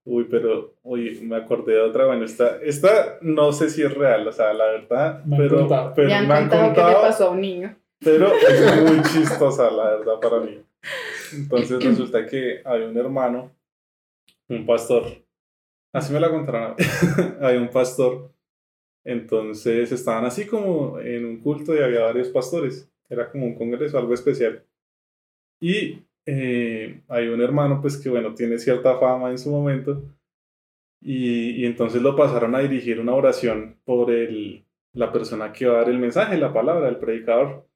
Uy, 0.03 0.27
pero, 0.29 0.75
uy, 0.83 1.19
me 1.21 1.35
acordé 1.35 1.73
de 1.73 1.81
otra. 1.81 2.05
Bueno, 2.05 2.25
esta, 2.25 2.61
esta 2.61 3.17
no 3.21 3.51
sé 3.51 3.69
si 3.69 3.81
es 3.81 3.93
real, 3.93 4.27
o 4.27 4.31
sea, 4.31 4.53
la 4.53 4.65
verdad, 4.65 5.23
Me 5.25 5.35
han 5.35 5.41
pero, 5.41 5.57
contado. 5.59 5.93
pero 5.95 6.07
me 6.07 6.13
han 6.13 6.27
me 6.27 6.33
han 6.33 6.49
contado 6.49 6.73
que 6.73 6.81
le 6.81 6.93
pasó 7.07 7.27
a 7.27 7.31
un 7.31 7.41
niño. 7.41 7.75
pero 8.03 8.31
es 8.49 8.81
muy 8.83 9.01
chistosa, 9.03 9.69
la 9.71 9.97
verdad, 9.97 10.19
para 10.21 10.39
mí. 10.41 10.61
Entonces 11.33 11.83
resulta 11.83 12.25
que 12.25 12.61
hay 12.63 12.81
un 12.83 12.97
hermano, 12.97 13.51
un 14.49 14.65
pastor, 14.65 15.05
así 15.93 16.13
me 16.13 16.19
la 16.19 16.29
contaron, 16.29 16.63
a 16.63 16.69
mí. 16.69 16.75
hay 17.41 17.57
un 17.57 17.69
pastor, 17.69 18.31
entonces 19.03 19.91
estaban 19.91 20.25
así 20.25 20.45
como 20.45 20.99
en 20.99 21.25
un 21.25 21.41
culto 21.41 21.75
y 21.75 21.79
había 21.79 22.01
varios 22.01 22.29
pastores, 22.29 22.91
era 23.09 23.29
como 23.29 23.45
un 23.45 23.55
congreso, 23.55 23.97
algo 23.97 24.13
especial. 24.13 24.63
Y 25.59 26.03
eh, 26.25 27.01
hay 27.07 27.27
un 27.27 27.41
hermano, 27.41 27.81
pues 27.81 27.97
que 27.97 28.09
bueno, 28.09 28.33
tiene 28.33 28.57
cierta 28.57 28.97
fama 28.99 29.31
en 29.31 29.37
su 29.37 29.49
momento, 29.49 30.03
y, 31.01 31.61
y 31.61 31.65
entonces 31.65 32.01
lo 32.01 32.15
pasaron 32.15 32.55
a 32.55 32.59
dirigir 32.59 32.99
una 32.99 33.13
oración 33.13 33.77
por 33.85 34.09
el, 34.11 34.65
la 34.95 35.11
persona 35.11 35.51
que 35.51 35.67
va 35.67 35.75
a 35.75 35.77
dar 35.79 35.89
el 35.89 35.99
mensaje, 35.99 36.37
la 36.37 36.53
palabra, 36.53 36.89
el 36.89 36.97
predicador. 36.97 37.67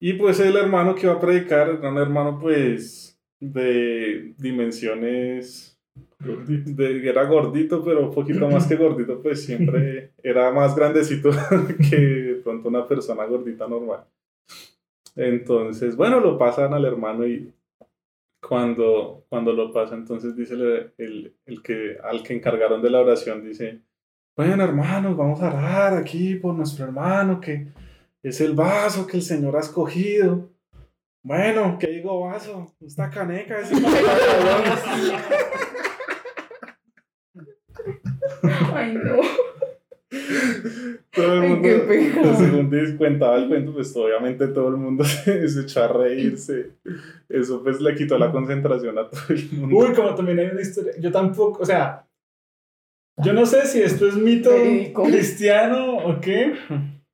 Y 0.00 0.14
pues 0.14 0.40
el 0.40 0.56
hermano 0.56 0.94
que 0.94 1.06
va 1.06 1.14
a 1.14 1.20
predicar 1.20 1.68
era 1.68 1.90
un 1.90 1.98
hermano 1.98 2.38
pues 2.40 3.20
de 3.38 4.34
dimensiones, 4.38 5.69
de- 6.18 7.08
era 7.08 7.24
gordito, 7.24 7.82
pero 7.84 8.06
un 8.08 8.14
poquito 8.14 8.48
más 8.48 8.66
que 8.66 8.76
gordito, 8.76 9.20
pues 9.22 9.44
siempre 9.44 10.12
era 10.22 10.50
más 10.52 10.74
grandecito 10.76 11.30
que 11.90 11.96
de 11.96 12.34
pronto 12.36 12.68
una 12.68 12.86
persona 12.86 13.24
gordita 13.24 13.66
normal. 13.66 14.04
Entonces, 15.16 15.96
bueno, 15.96 16.20
lo 16.20 16.38
pasan 16.38 16.72
al 16.72 16.84
hermano 16.84 17.26
y 17.26 17.52
cuando, 18.40 19.24
cuando 19.28 19.52
lo 19.52 19.72
pasa, 19.72 19.94
entonces 19.94 20.34
dice 20.36 20.54
el, 20.54 20.92
el, 20.98 21.34
el 21.46 21.62
que, 21.62 21.96
al 22.02 22.22
que 22.22 22.34
encargaron 22.34 22.80
de 22.80 22.90
la 22.90 23.00
oración, 23.00 23.44
dice, 23.44 23.80
bueno 24.36 24.62
hermanos, 24.64 25.16
vamos 25.16 25.42
a 25.42 25.48
orar 25.48 25.94
aquí 25.94 26.36
por 26.36 26.54
nuestro 26.54 26.84
hermano 26.86 27.40
que 27.40 27.66
es 28.22 28.40
el 28.40 28.54
vaso 28.54 29.06
que 29.06 29.16
el 29.16 29.22
Señor 29.22 29.56
ha 29.56 29.60
escogido. 29.60 30.48
Bueno, 31.22 31.76
¿qué 31.78 31.88
digo 31.88 32.20
vaso? 32.20 32.72
Esta 32.80 33.10
caneca 33.10 33.60
es 33.60 33.70
el 33.72 33.82
Ay, 38.90 38.98
no. 39.04 39.20
Todo 41.12 41.34
el 41.34 41.40
Ay, 41.42 41.48
mundo, 41.50 41.62
qué 41.68 41.74
pecado. 41.80 42.22
pues, 42.22 42.38
según 42.38 42.70
dis- 42.70 42.96
cuentaba 42.96 43.36
el 43.38 43.48
cuento, 43.48 43.72
pues 43.72 43.94
obviamente 43.96 44.48
todo 44.48 44.68
el 44.68 44.76
mundo 44.76 45.04
se, 45.24 45.48
se 45.48 45.60
echó 45.62 45.84
a 45.84 45.88
reírse. 45.88 46.72
Eso 47.28 47.62
pues 47.62 47.80
le 47.80 47.94
quitó 47.94 48.18
la 48.18 48.30
concentración 48.32 48.98
a 48.98 49.08
todo 49.08 49.20
el 49.28 49.48
mundo. 49.52 49.76
Uy, 49.76 49.92
como 49.94 50.14
también 50.14 50.38
hay 50.40 50.46
una 50.46 50.60
historia. 50.60 50.92
Yo 50.98 51.10
tampoco, 51.12 51.62
o 51.62 51.66
sea, 51.66 52.06
yo 53.22 53.32
no 53.32 53.46
sé 53.46 53.66
si 53.66 53.82
esto 53.82 54.08
es 54.08 54.16
mito 54.16 54.50
cristiano 55.04 55.98
o 55.98 56.20
qué, 56.20 56.54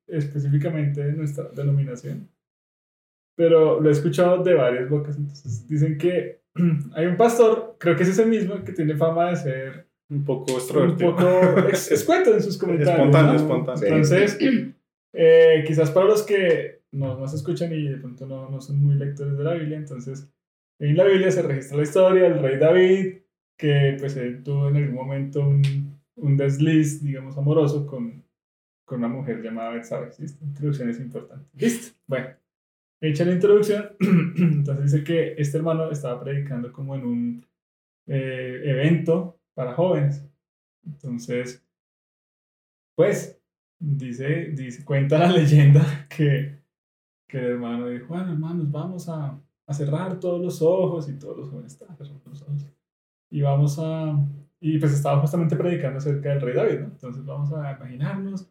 específicamente 0.07 1.03
de 1.03 1.13
nuestra 1.13 1.45
denominación. 1.55 2.29
Pero 3.35 3.79
lo 3.79 3.89
he 3.89 3.91
escuchado 3.91 4.43
de 4.43 4.53
varias 4.55 4.89
bocas. 4.89 5.17
Entonces 5.17 5.67
dicen 5.67 5.97
que 5.97 6.39
hay 6.95 7.05
un 7.05 7.17
pastor, 7.17 7.75
creo 7.79 7.95
que 7.95 8.03
es 8.03 8.09
ese 8.09 8.25
mismo, 8.25 8.63
que 8.63 8.71
tiene 8.73 8.95
fama 8.95 9.29
de 9.29 9.35
ser 9.35 9.86
Un 10.09 10.23
poco 10.23 10.53
un 10.53 10.59
extrovertido. 10.59 11.15
poco 11.15 11.67
ex- 11.67 11.91
escueto 11.91 12.33
en 12.33 12.41
sus 12.41 12.57
comentarios. 12.57 12.95
Espontáneo, 12.95 13.31
¿no? 13.33 13.37
espontáneo. 13.39 13.83
Entonces, 13.87 14.37
eh, 15.13 15.63
quizás 15.67 15.91
para 15.91 16.05
los 16.07 16.23
que 16.23 16.81
no 16.91 17.17
nos 17.19 17.33
escuchan 17.33 17.73
y 17.73 17.87
de 17.87 17.97
pronto 17.97 18.25
no, 18.25 18.49
no 18.49 18.61
son 18.61 18.77
muy 18.81 18.95
lectores 18.95 19.37
de 19.37 19.43
la 19.43 19.53
Biblia, 19.55 19.77
entonces 19.77 20.29
en 20.79 20.95
la 20.95 21.03
Biblia 21.05 21.31
se 21.31 21.41
registra 21.41 21.77
la 21.77 21.83
historia 21.83 22.23
del 22.29 22.39
rey 22.41 22.57
David, 22.57 23.17
que 23.57 23.97
pues 23.99 24.15
él 24.15 24.43
tuvo 24.43 24.69
en 24.69 24.77
algún 24.77 24.95
momento 24.95 25.41
un, 25.41 25.61
un 26.15 26.37
desliz, 26.37 27.03
digamos, 27.03 27.37
amoroso 27.37 27.85
con, 27.87 28.23
con 28.85 28.99
una 28.99 29.07
mujer 29.09 29.41
llamada 29.41 29.71
Betsabé. 29.71 30.11
¿sí? 30.11 30.23
Esta 30.23 30.45
introducción 30.45 30.89
es 30.89 30.99
importante. 30.99 31.45
Listo. 31.55 31.95
Bueno, 32.05 32.27
hecha 33.01 33.25
la 33.25 33.31
introducción, 33.33 33.89
entonces 33.99 34.91
dice 34.91 35.03
que 35.03 35.33
este 35.37 35.57
hermano 35.57 35.91
estaba 35.91 36.23
predicando 36.23 36.71
como 36.71 36.95
en 36.95 37.05
un 37.05 37.45
eh, 38.07 38.61
evento 38.63 39.36
para 39.57 39.73
jóvenes. 39.73 40.23
Entonces, 40.85 41.67
pues, 42.95 43.41
dice, 43.79 44.51
dice, 44.51 44.85
cuenta 44.85 45.17
la 45.17 45.31
leyenda 45.39 45.83
que, 46.07 46.61
que 47.27 47.39
el 47.39 47.45
hermano 47.53 47.87
dijo, 47.87 48.09
bueno, 48.09 48.33
hermanos, 48.33 48.69
vamos 48.69 49.09
a, 49.09 49.41
a 49.65 49.73
cerrar 49.73 50.19
todos 50.19 50.39
los 50.39 50.61
ojos 50.61 51.09
y 51.09 51.17
todos 51.17 51.37
los 51.37 51.49
jóvenes 51.49 51.71
estaban 51.71 51.97
cerrando 51.97 52.21
los 52.29 52.41
ojos. 52.43 52.67
Y 53.31 53.41
vamos 53.41 53.79
a, 53.79 54.15
y 54.59 54.77
pues 54.77 54.93
estaba 54.93 55.19
justamente 55.21 55.55
predicando 55.55 55.97
acerca 55.97 56.29
del 56.29 56.41
rey 56.41 56.53
David, 56.53 56.79
¿no? 56.81 56.85
Entonces 56.85 57.25
vamos 57.25 57.51
a 57.51 57.71
imaginarnos 57.71 58.47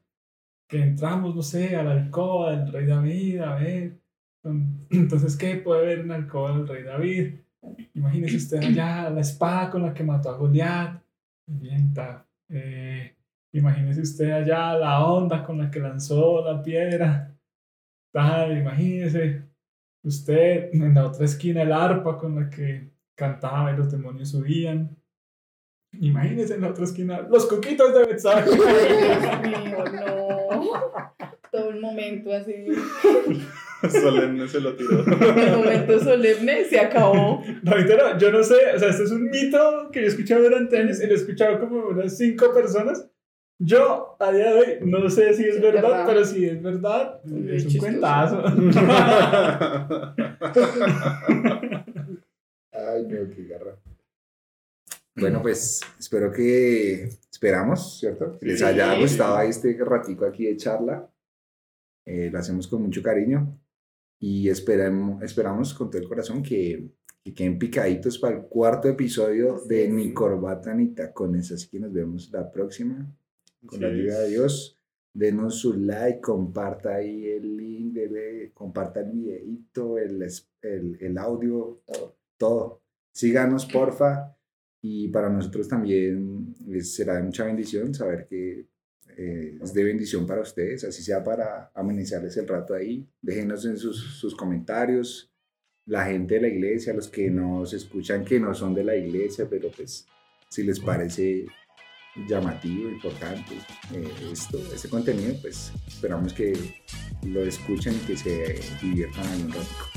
que 0.68 0.82
entramos, 0.82 1.36
no 1.36 1.42
sé, 1.42 1.76
a 1.76 1.84
la 1.84 1.92
alcoba 1.92 2.50
del 2.50 2.72
rey 2.72 2.84
David, 2.84 3.40
a 3.42 3.54
ver. 3.54 4.00
Entonces, 4.90 5.36
¿qué 5.36 5.54
puede 5.54 5.82
haber 5.82 6.00
en 6.00 6.08
la 6.08 6.16
alcoba 6.16 6.50
del 6.50 6.66
rey 6.66 6.82
David? 6.82 7.45
Imagínese 7.94 8.36
usted 8.36 8.58
allá 8.58 9.10
la 9.10 9.20
espada 9.20 9.70
con 9.70 9.82
la 9.82 9.94
que 9.94 10.04
mató 10.04 10.30
a 10.30 10.36
Goliat. 10.36 11.02
Eh, 12.48 13.16
imagínese 13.52 14.00
usted 14.02 14.30
allá 14.30 14.74
la 14.74 15.04
onda 15.04 15.44
con 15.44 15.58
la 15.58 15.70
que 15.70 15.80
lanzó 15.80 16.44
la 16.44 16.62
piedra. 16.62 17.34
Tal, 18.12 18.58
imagínese 18.58 19.42
usted 20.02 20.70
en 20.72 20.94
la 20.94 21.06
otra 21.06 21.24
esquina 21.24 21.62
el 21.62 21.72
arpa 21.72 22.18
con 22.18 22.36
la 22.36 22.48
que 22.48 22.90
cantaba 23.14 23.72
y 23.72 23.76
los 23.76 23.90
demonios 23.90 24.30
subían. 24.30 24.96
Imagínese 25.92 26.54
en 26.54 26.60
la 26.62 26.68
otra 26.68 26.84
esquina 26.84 27.20
los 27.22 27.46
coquitos 27.46 27.94
de 27.94 28.04
Betsabé. 28.04 28.42
Ay, 28.42 29.48
Dios 29.48 29.64
mío, 29.64 29.84
no. 29.92 31.26
Todo 31.50 31.70
el 31.70 31.80
momento 31.80 32.32
así. 32.32 32.66
Solemne 33.90 34.48
se 34.48 34.60
lo 34.60 34.74
tiró. 34.74 35.04
El 35.04 35.56
momento 35.56 35.98
solemne 36.00 36.64
se 36.64 36.78
acabó. 36.80 37.42
No, 37.62 37.76
entero, 37.76 38.16
yo 38.18 38.30
no 38.32 38.42
sé, 38.42 38.54
o 38.74 38.78
sea, 38.78 38.88
esto 38.88 39.04
es 39.04 39.10
un 39.10 39.24
mito 39.30 39.90
que 39.92 40.00
yo 40.00 40.06
he 40.06 40.08
escuchado 40.08 40.42
durante 40.44 40.78
años 40.78 41.00
y 41.02 41.06
lo 41.06 41.12
he 41.12 41.16
escuchado 41.16 41.60
como 41.60 41.86
unas 41.88 42.16
cinco 42.16 42.52
personas. 42.54 43.06
Yo, 43.58 44.16
a 44.20 44.32
día 44.32 44.52
de 44.52 44.58
hoy, 44.60 44.66
no 44.82 45.08
sé 45.08 45.32
si 45.34 45.44
es 45.44 45.56
Es 45.56 45.62
verdad, 45.62 45.82
verdad. 45.82 46.04
pero 46.06 46.24
si 46.24 46.44
es 46.46 46.62
verdad, 46.62 47.20
Muy 47.24 47.54
es 47.56 47.64
un 47.64 47.70
chistoso. 47.70 47.90
cuentazo. 47.90 48.42
Ay, 52.72 53.02
no, 53.08 53.30
qué 53.34 53.46
garra. 53.48 53.76
Bueno, 55.16 55.40
pues 55.40 55.80
espero 55.98 56.30
que, 56.30 57.04
esperamos, 57.32 57.98
¿cierto? 57.98 58.38
Que 58.38 58.46
les 58.46 58.58
Sí. 58.58 58.64
haya 58.64 58.98
gustado 58.98 59.40
este 59.40 59.76
ratico 59.82 60.26
aquí 60.26 60.44
de 60.44 60.56
charla. 60.58 61.08
Eh, 62.04 62.28
lo 62.30 62.38
hacemos 62.38 62.68
con 62.68 62.82
mucho 62.82 63.02
cariño 63.02 63.58
y 64.18 64.48
esperamos, 64.48 65.22
esperamos 65.22 65.74
con 65.74 65.90
todo 65.90 66.00
el 66.00 66.08
corazón 66.08 66.42
que, 66.42 66.90
que 67.22 67.34
queden 67.34 67.58
picaditos 67.58 68.18
para 68.18 68.36
el 68.36 68.42
cuarto 68.44 68.88
episodio 68.88 69.60
de 69.66 69.88
Ni 69.88 70.12
Corbata 70.12 70.74
ni 70.74 70.94
Tacones. 70.94 71.52
Así 71.52 71.68
que 71.68 71.80
nos 71.80 71.92
vemos 71.92 72.30
la 72.32 72.50
próxima. 72.50 73.12
Con 73.66 73.80
la 73.80 73.88
ayuda 73.88 74.20
de 74.20 74.30
Dios. 74.30 74.78
Denos 75.12 75.60
su 75.60 75.72
like, 75.74 76.20
comparta 76.20 76.96
ahí 76.96 77.26
el 77.26 77.56
link, 77.56 77.94
debe, 77.94 78.52
comparta 78.52 79.00
el 79.00 79.12
videito, 79.12 79.96
el, 79.96 80.22
el, 80.60 80.98
el 81.00 81.18
audio, 81.18 81.80
todo, 81.86 82.18
todo. 82.36 82.82
Síganos, 83.12 83.64
porfa. 83.66 84.36
Y 84.82 85.08
para 85.08 85.30
nosotros 85.30 85.68
también 85.68 86.54
será 86.82 87.16
de 87.16 87.22
mucha 87.22 87.44
bendición 87.44 87.94
saber 87.94 88.26
que 88.28 88.68
eh, 89.18 89.58
es 89.62 89.72
de 89.72 89.82
bendición 89.82 90.26
para 90.26 90.42
ustedes, 90.42 90.84
así 90.84 91.02
sea 91.02 91.24
para 91.24 91.70
amenizarles 91.74 92.36
el 92.36 92.46
rato 92.46 92.74
ahí. 92.74 93.08
Déjenos 93.22 93.64
en 93.64 93.78
sus, 93.78 94.34
comentarios, 94.36 95.32
la 95.86 96.04
gente 96.04 96.34
de 96.34 96.42
la 96.42 96.48
iglesia, 96.48 96.92
los 96.92 97.08
que 97.08 97.30
nos 97.30 97.72
escuchan 97.72 98.26
que 98.26 98.38
no 98.38 98.54
son 98.54 98.74
de 98.74 98.84
la 98.84 98.94
iglesia, 98.94 99.46
pero 99.48 99.70
pues 99.70 100.06
si 100.50 100.64
les 100.64 100.78
parece 100.78 101.46
llamativo, 102.28 102.90
importante 102.90 103.54
eh, 103.94 104.08
esto, 104.30 104.58
este 104.74 104.88
contenido, 104.90 105.34
pues 105.40 105.72
esperamos 105.86 106.34
que 106.34 106.52
lo 107.22 107.42
escuchen 107.42 107.94
y 107.94 108.06
que 108.06 108.16
se 108.18 108.60
diviertan 108.82 109.26
un 109.46 109.52
rato. 109.52 109.95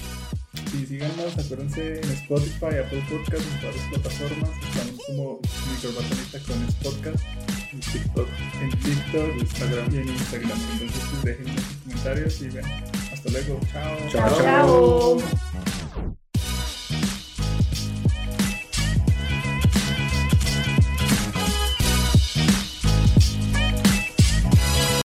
Sí, 0.72 0.86
síganos, 0.86 1.38
acuérdense 1.38 2.00
en 2.00 2.12
Spotify, 2.12 2.78
Apple 2.84 3.04
Podcast, 3.10 3.44
en 3.44 3.60
todas 3.60 3.76
las 3.76 3.86
plataformas. 3.88 4.50
Estamos 4.70 5.06
como 5.08 5.40
Microbatonista 5.72 6.40
con 6.40 6.66
Podcast, 6.84 7.24
en 7.74 7.80
TikTok, 7.80 8.28
en 8.62 8.70
TikTok, 8.70 9.38
Instagram 9.40 9.96
y 9.96 9.98
en 9.98 10.08
Instagram. 10.10 10.60
Entonces, 10.74 11.02
pues 11.12 11.24
déjenme 11.24 11.62
sus 11.62 11.76
comentarios 11.84 12.42
y 12.42 12.50
ven. 12.50 12.66
Hasta 13.12 13.30
luego. 13.32 13.60
Chao. 13.72 13.98
chao. 14.12 14.38
chao. 14.38 15.69